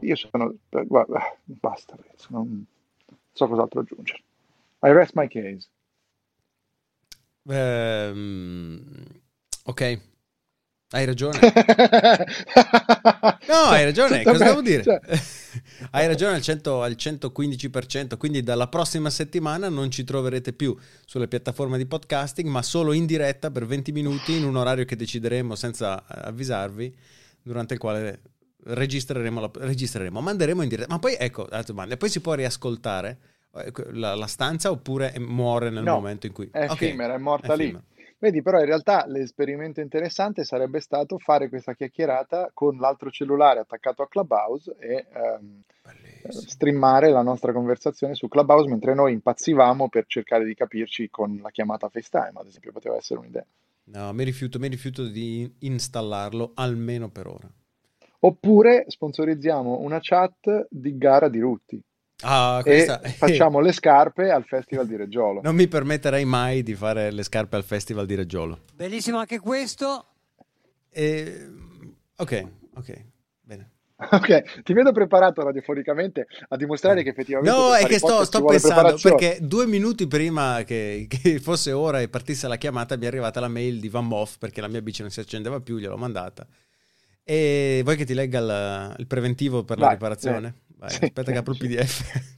io 0.00 0.14
sono. 0.16 0.54
Guarda, 0.70 1.36
basta, 1.44 1.96
non 2.28 2.64
so 3.32 3.48
cos'altro 3.48 3.80
aggiungere. 3.80 4.22
I 4.84 4.92
rest 4.92 5.14
my 5.14 5.26
case. 5.26 5.68
Ehm, 7.48 8.82
ok, 9.64 10.00
hai 10.90 11.04
ragione. 11.04 11.38
No, 13.46 13.70
hai 13.70 13.84
ragione, 13.84 14.22
cosa 14.22 14.44
devo 14.44 14.62
dire? 14.62 14.82
cioè, 14.82 15.00
Hai 15.90 16.06
ragione 16.06 16.34
al, 16.34 16.42
100 16.42 16.82
al 16.82 16.92
115%, 16.98 18.16
quindi 18.16 18.42
dalla 18.42 18.68
prossima 18.68 19.10
settimana 19.10 19.68
non 19.68 19.90
ci 19.90 20.02
troverete 20.02 20.52
più 20.54 20.76
sulle 21.04 21.28
piattaforme 21.28 21.76
di 21.76 21.86
podcasting, 21.86 22.48
ma 22.48 22.62
solo 22.62 22.92
in 22.92 23.04
diretta 23.06 23.50
per 23.50 23.66
20 23.66 23.92
minuti 23.92 24.36
in 24.36 24.44
un 24.44 24.56
orario 24.56 24.84
che 24.86 24.96
decideremo 24.96 25.54
senza 25.54 26.06
avvisarvi, 26.06 26.96
durante 27.42 27.74
il 27.74 27.80
quale 27.80 28.22
registreremo, 28.64 29.40
la- 29.40 29.50
registreremo 29.52 30.20
manderemo 30.20 30.62
in 30.62 30.68
diretta. 30.68 30.92
Ma 30.92 30.98
poi 30.98 31.14
ecco, 31.18 31.42
altra 31.42 31.62
domanda, 31.62 31.96
poi 31.96 32.08
si 32.08 32.20
può 32.20 32.32
riascoltare 32.34 33.18
la, 33.92 34.14
la 34.14 34.26
stanza 34.26 34.70
oppure 34.70 35.14
muore 35.18 35.70
nel 35.70 35.84
No, 35.84 35.94
momento 35.96 36.26
in 36.26 36.32
cui... 36.32 36.48
è 36.50 36.64
effimera, 36.64 37.14
è 37.14 37.18
morta 37.18 37.52
è 37.52 37.56
lì. 37.56 37.64
effimera. 37.64 37.84
Vedi, 38.18 38.40
però 38.40 38.58
in 38.58 38.64
realtà 38.64 39.04
l'esperimento 39.06 39.80
interessante 39.80 40.44
sarebbe 40.44 40.80
stato 40.80 41.18
fare 41.18 41.50
questa 41.50 41.74
chiacchierata 41.74 42.50
con 42.54 42.78
l'altro 42.78 43.10
cellulare 43.10 43.60
attaccato 43.60 44.02
a 44.02 44.08
Clubhouse 44.08 44.74
e 44.78 45.06
ehm, 45.12 45.60
streamare 46.30 47.10
la 47.10 47.20
nostra 47.20 47.52
conversazione 47.52 48.14
su 48.14 48.28
Clubhouse 48.28 48.70
mentre 48.70 48.94
noi 48.94 49.12
impazzivamo 49.12 49.90
per 49.90 50.04
cercare 50.06 50.46
di 50.46 50.54
capirci 50.54 51.10
con 51.10 51.38
la 51.42 51.50
chiamata 51.50 51.90
FaceTime, 51.90 52.32
ad 52.40 52.46
esempio, 52.46 52.72
poteva 52.72 52.96
essere 52.96 53.20
un'idea. 53.20 53.44
No, 53.86 54.12
mi 54.14 54.24
rifiuto, 54.24 54.58
mi 54.58 54.68
rifiuto 54.68 55.06
di 55.06 55.56
installarlo 55.58 56.52
almeno 56.54 57.10
per 57.10 57.26
ora. 57.26 57.52
Oppure 58.20 58.84
sponsorizziamo 58.88 59.80
una 59.80 59.98
chat 60.00 60.66
di 60.70 60.96
gara 60.96 61.28
di 61.28 61.40
Rutti 61.40 61.82
Ah, 62.24 62.58
e 62.60 62.62
questa... 62.62 63.00
facciamo 63.16 63.60
le 63.60 63.72
scarpe 63.72 64.30
al 64.30 64.44
Festival 64.44 64.86
di 64.86 64.96
Reggiolo. 64.96 65.40
Non 65.42 65.54
mi 65.54 65.68
permetterei 65.68 66.24
mai 66.24 66.62
di 66.62 66.74
fare 66.74 67.10
le 67.10 67.22
scarpe 67.22 67.56
al 67.56 67.64
Festival 67.64 68.06
di 68.06 68.14
Reggiolo. 68.14 68.60
Bellissimo 68.74 69.18
anche 69.18 69.38
questo. 69.38 70.06
E... 70.90 71.48
Ok, 72.16 72.46
ok, 72.76 73.04
bene. 73.40 73.70
Ok, 73.96 74.62
ti 74.62 74.72
vedo 74.72 74.92
preparato 74.92 75.42
radiofonicamente 75.42 76.26
a 76.48 76.56
dimostrare 76.56 77.02
che 77.02 77.10
effettivamente 77.10 77.56
No, 77.56 77.74
è 77.74 77.84
che 77.86 77.98
sto, 77.98 78.24
sto 78.24 78.44
pensando 78.44 78.96
perché 79.00 79.38
due 79.40 79.66
minuti 79.66 80.06
prima 80.06 80.62
che, 80.64 81.06
che 81.08 81.38
fosse 81.38 81.72
ora 81.72 82.00
e 82.00 82.08
partisse 82.08 82.48
la 82.48 82.56
chiamata 82.56 82.96
mi 82.96 83.04
è 83.04 83.06
arrivata 83.06 83.38
la 83.40 83.48
mail 83.48 83.78
di 83.78 83.88
Van 83.88 84.06
Moff 84.06 84.36
perché 84.38 84.60
la 84.60 84.68
mia 84.68 84.82
bici 84.82 85.02
non 85.02 85.10
si 85.10 85.20
accendeva 85.20 85.60
più, 85.60 85.78
gliel'ho 85.78 85.96
mandata. 85.96 86.46
E 87.22 87.80
vuoi 87.84 87.96
che 87.96 88.04
ti 88.04 88.14
legga 88.14 88.38
il, 88.38 88.94
il 88.98 89.06
preventivo 89.06 89.64
per 89.64 89.78
la 89.78 89.86
Vai, 89.86 89.94
riparazione? 89.94 90.48
eh. 90.48 90.63
Vai, 90.84 90.90
Sì, 90.90 91.04
aspetta 91.04 91.32
che 91.32 91.38
apro 91.38 91.52
il. 91.52 91.58
PDF. 91.58 92.34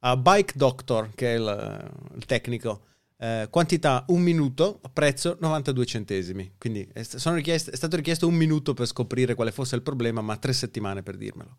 a 0.00 0.16
Bike 0.18 0.54
Doctor, 0.56 1.10
che 1.14 1.34
è 1.34 1.38
il, 1.38 1.92
il 2.16 2.24
tecnico. 2.26 2.84
Eh, 3.16 3.48
quantità 3.50 4.04
un 4.08 4.22
minuto, 4.22 4.80
prezzo 4.92 5.36
92 5.40 5.86
centesimi. 5.86 6.54
Quindi 6.58 6.88
è, 6.92 7.00
è, 7.00 7.02
stato 7.04 7.96
richiesto 7.96 8.26
un 8.26 8.34
minuto 8.34 8.74
per 8.74 8.86
scoprire 8.86 9.34
quale 9.34 9.52
fosse 9.52 9.76
il 9.76 9.82
problema, 9.82 10.20
ma 10.20 10.36
tre 10.36 10.52
settimane 10.52 11.02
per 11.02 11.16
dirmelo. 11.16 11.56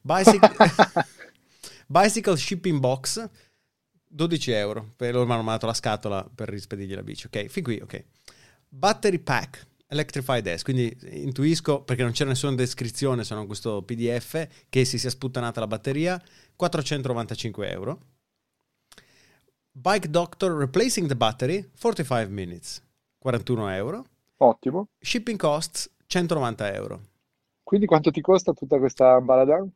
Bicycle, 0.00 0.54
Bicycle 1.86 2.36
Shipping 2.36 2.78
Box 2.78 3.28
12 4.06 4.50
euro. 4.52 4.92
Per 4.96 5.12
loro 5.12 5.26
mi 5.26 5.32
hanno 5.32 5.42
mandato 5.42 5.66
la 5.66 5.74
scatola 5.74 6.28
per 6.32 6.48
rispedirgli 6.48 6.94
la 6.94 7.02
bici. 7.02 7.26
Ok, 7.26 7.46
fin 7.46 7.62
qui, 7.62 7.80
ok. 7.82 8.04
Battery 8.68 9.18
Pack 9.18 9.66
Electrified 9.86 10.54
S, 10.54 10.62
quindi 10.62 10.96
intuisco 11.22 11.82
perché 11.82 12.02
non 12.02 12.12
c'era 12.12 12.30
nessuna 12.30 12.54
descrizione 12.54 13.22
se 13.22 13.34
non 13.34 13.46
questo 13.46 13.82
PDF 13.82 14.48
che 14.68 14.84
si 14.84 14.98
sia 14.98 15.10
sputtanata 15.10 15.60
la 15.60 15.66
batteria, 15.66 16.20
495 16.56 17.70
euro. 17.70 18.00
Bike 19.70 20.08
Doctor 20.08 20.52
Replacing 20.52 21.06
the 21.06 21.16
Battery, 21.16 21.70
45 21.78 22.26
minutes, 22.28 22.82
41 23.18 23.68
euro. 23.70 24.06
Ottimo. 24.38 24.88
Shipping 24.98 25.38
costs, 25.38 25.90
190 26.06 26.74
euro. 26.74 27.00
Quindi 27.62 27.86
quanto 27.86 28.10
ti 28.10 28.20
costa 28.20 28.52
tutta 28.52 28.78
questa 28.78 29.20
baladan? 29.20 29.70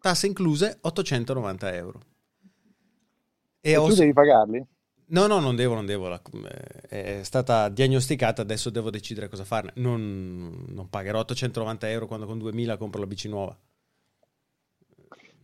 Tasse 0.00 0.26
incluse, 0.26 0.78
890 0.80 1.74
euro. 1.74 2.00
E, 3.60 3.70
e 3.70 3.76
ho... 3.76 3.88
tu 3.88 3.94
devi 3.94 4.12
pagarli? 4.12 4.64
No, 5.08 5.26
no, 5.26 5.38
non 5.38 5.54
devo, 5.54 5.74
non 5.74 5.86
devo. 5.86 6.12
Eh, 6.12 7.20
è 7.20 7.22
stata 7.22 7.68
diagnosticata, 7.68 8.42
adesso 8.42 8.70
devo 8.70 8.90
decidere 8.90 9.28
cosa 9.28 9.44
farne. 9.44 9.72
Non, 9.76 10.64
non 10.68 10.88
pagherò 10.88 11.20
890 11.20 11.90
euro 11.90 12.06
quando 12.06 12.26
con 12.26 12.38
2000 12.38 12.76
compro 12.76 13.00
la 13.00 13.06
bici 13.06 13.28
nuova. 13.28 13.56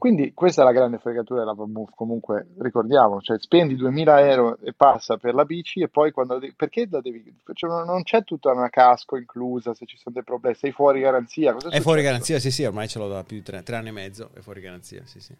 Quindi 0.03 0.33
questa 0.35 0.63
è 0.63 0.65
la 0.65 0.73
grande 0.73 0.99
fregatura 0.99 1.45
della 1.45 1.55
Move, 1.55 1.93
comunque 1.95 2.49
ricordiamo, 2.59 3.21
cioè 3.21 3.39
spendi 3.39 3.77
2000 3.77 4.31
euro 4.31 4.59
e 4.59 4.73
passa 4.73 5.17
per 5.17 5.33
la 5.33 5.45
bici 5.45 5.81
e 5.81 5.89
poi 5.89 6.11
quando 6.11 6.41
devi, 6.41 6.55
perché 6.57 6.89
la 6.91 7.01
devi, 7.01 7.23
cioè 7.53 7.85
non 7.85 8.03
c'è 8.03 8.25
tutta 8.25 8.51
una 8.51 8.69
casco 8.69 9.17
inclusa 9.17 9.75
se 9.75 9.87
ci 9.87 9.97
sono 9.97 10.17
dei 10.17 10.25
problemi, 10.25 10.57
sei 10.57 10.73
fuori 10.73 11.03
garanzia. 11.03 11.53
Cosa 11.53 11.69
è, 11.69 11.77
è 11.77 11.81
fuori 11.81 12.03
garanzia, 12.03 12.41
sì 12.41 12.51
sì, 12.51 12.65
ormai 12.65 12.89
ce 12.89 12.99
l'ho 12.99 13.07
da 13.07 13.23
più 13.23 13.37
di 13.37 13.45
tre, 13.45 13.63
tre 13.63 13.77
anni 13.77 13.91
e 13.91 13.93
mezzo, 13.93 14.31
è 14.35 14.41
fuori 14.41 14.61
garanzia, 14.61 15.07
sì 15.07 15.21
sì. 15.21 15.37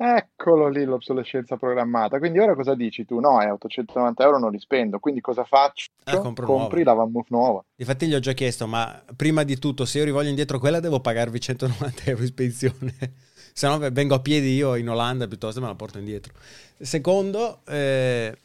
Eccolo 0.00 0.68
lì 0.68 0.84
l'obsolescenza 0.84 1.56
programmata. 1.56 2.20
Quindi 2.20 2.38
ora 2.38 2.54
cosa 2.54 2.76
dici 2.76 3.04
tu? 3.04 3.18
No, 3.18 3.40
è 3.40 3.50
890 3.50 4.22
euro 4.22 4.38
non 4.38 4.52
li 4.52 4.60
spendo, 4.60 5.00
quindi 5.00 5.20
cosa 5.20 5.42
faccio? 5.42 5.90
Ah, 6.04 6.18
compro 6.18 6.46
Compri 6.46 6.84
nuova. 6.84 6.90
la 6.92 7.04
Van 7.04 7.10
Move 7.10 7.26
nuova. 7.30 7.64
Infatti 7.74 8.06
gli 8.06 8.14
ho 8.14 8.20
già 8.20 8.32
chiesto, 8.32 8.68
ma 8.68 9.02
prima 9.16 9.42
di 9.42 9.58
tutto, 9.58 9.84
se 9.84 9.98
io 9.98 10.04
rivoglio 10.04 10.28
indietro 10.28 10.60
quella, 10.60 10.78
devo 10.78 11.00
pagarvi 11.00 11.40
190 11.40 12.02
euro 12.04 12.22
in 12.22 12.28
spedizione. 12.28 12.94
se 13.52 13.66
no 13.66 13.76
vengo 13.90 14.14
a 14.14 14.20
piedi 14.20 14.54
io 14.54 14.76
in 14.76 14.88
Olanda 14.88 15.26
piuttosto 15.26 15.60
me 15.60 15.66
la 15.66 15.74
porto 15.74 15.98
indietro. 15.98 16.32
Secondo, 16.78 17.62
eh, 17.66 18.38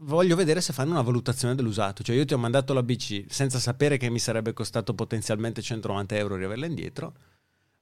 voglio 0.00 0.36
vedere 0.36 0.60
se 0.60 0.74
fanno 0.74 0.90
una 0.90 1.00
valutazione 1.00 1.54
dell'usato. 1.54 2.02
Cioè 2.02 2.14
io 2.14 2.26
ti 2.26 2.34
ho 2.34 2.38
mandato 2.38 2.74
la 2.74 2.82
bici 2.82 3.24
senza 3.30 3.58
sapere 3.58 3.96
che 3.96 4.10
mi 4.10 4.18
sarebbe 4.18 4.52
costato 4.52 4.92
potenzialmente 4.92 5.62
190 5.62 6.16
euro 6.16 6.36
riaverla 6.36 6.66
indietro. 6.66 7.14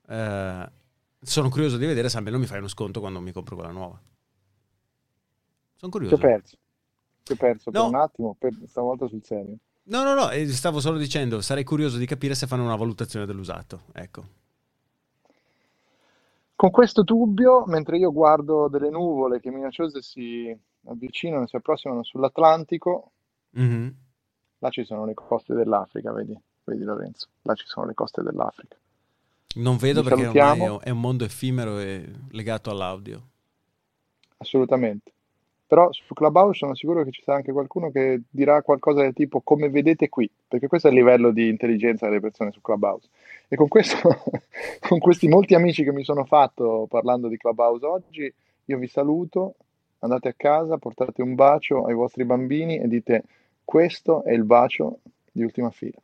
Eh, 0.08 0.78
sono 1.20 1.48
curioso 1.48 1.76
di 1.76 1.86
vedere 1.86 2.08
se 2.08 2.16
almeno 2.16 2.38
mi 2.38 2.46
fai 2.46 2.58
uno 2.58 2.68
sconto 2.68 3.00
quando 3.00 3.20
mi 3.20 3.32
compro 3.32 3.54
quella 3.54 3.72
nuova. 3.72 4.00
Sono 5.76 5.92
curioso. 5.92 6.16
Ti 6.16 6.22
ho 6.22 6.26
perso. 6.26 6.56
Ti 7.22 7.32
ho 7.32 7.36
perso 7.36 7.70
no. 7.70 7.80
per 7.80 7.88
un 7.88 7.94
attimo, 7.94 8.36
per, 8.38 8.54
stavolta 8.66 9.06
sul 9.06 9.22
serio. 9.22 9.56
No, 9.84 10.02
no, 10.02 10.14
no, 10.14 10.28
stavo 10.48 10.80
solo 10.80 10.98
dicendo, 10.98 11.40
sarei 11.40 11.64
curioso 11.64 11.98
di 11.98 12.06
capire 12.06 12.34
se 12.34 12.46
fanno 12.46 12.64
una 12.64 12.76
valutazione 12.76 13.26
dell'usato. 13.26 13.82
Ecco. 13.92 14.38
Con 16.54 16.70
questo 16.70 17.02
dubbio, 17.02 17.64
mentre 17.66 17.96
io 17.96 18.12
guardo 18.12 18.68
delle 18.68 18.90
nuvole 18.90 19.40
che 19.40 19.50
minacciose 19.50 20.02
si 20.02 20.54
avvicinano, 20.84 21.46
si 21.46 21.56
approssimano 21.56 22.04
sull'Atlantico, 22.04 23.12
mm-hmm. 23.58 23.88
là 24.58 24.68
ci 24.68 24.84
sono 24.84 25.06
le 25.06 25.14
coste 25.14 25.54
dell'Africa, 25.54 26.12
vedi? 26.12 26.38
Vedi 26.64 26.82
Lorenzo, 26.82 27.28
là 27.42 27.54
ci 27.54 27.66
sono 27.66 27.86
le 27.86 27.94
coste 27.94 28.22
dell'Africa. 28.22 28.76
Non 29.56 29.76
vedo 29.76 30.02
perché 30.02 30.26
ormai 30.26 30.78
è 30.82 30.90
un 30.90 31.00
mondo 31.00 31.24
effimero 31.24 31.78
e 31.78 32.04
legato 32.30 32.70
all'audio. 32.70 33.22
Assolutamente. 34.38 35.12
Però 35.66 35.92
su 35.92 36.14
Clubhouse 36.14 36.58
sono 36.58 36.74
sicuro 36.74 37.04
che 37.04 37.12
ci 37.12 37.22
sarà 37.22 37.38
anche 37.38 37.52
qualcuno 37.52 37.90
che 37.90 38.22
dirà 38.28 38.62
qualcosa 38.62 39.02
del 39.02 39.12
tipo 39.12 39.40
come 39.40 39.68
vedete 39.68 40.08
qui, 40.08 40.28
perché 40.48 40.66
questo 40.66 40.88
è 40.88 40.90
il 40.90 40.96
livello 40.96 41.30
di 41.30 41.48
intelligenza 41.48 42.06
delle 42.06 42.20
persone 42.20 42.50
su 42.50 42.60
Clubhouse. 42.60 43.08
E 43.46 43.54
con, 43.54 43.68
questo, 43.68 43.96
con 44.88 44.98
questi 44.98 45.28
molti 45.28 45.54
amici 45.54 45.84
che 45.84 45.92
mi 45.92 46.02
sono 46.02 46.24
fatto 46.24 46.86
parlando 46.88 47.28
di 47.28 47.36
Clubhouse 47.36 47.86
oggi, 47.86 48.34
io 48.64 48.78
vi 48.78 48.88
saluto, 48.88 49.54
andate 50.00 50.28
a 50.28 50.34
casa, 50.36 50.78
portate 50.78 51.22
un 51.22 51.34
bacio 51.34 51.84
ai 51.84 51.94
vostri 51.94 52.24
bambini 52.24 52.78
e 52.78 52.88
dite 52.88 53.24
questo 53.64 54.24
è 54.24 54.32
il 54.32 54.44
bacio 54.44 54.98
di 55.30 55.42
ultima 55.42 55.70
fila. 55.70 55.98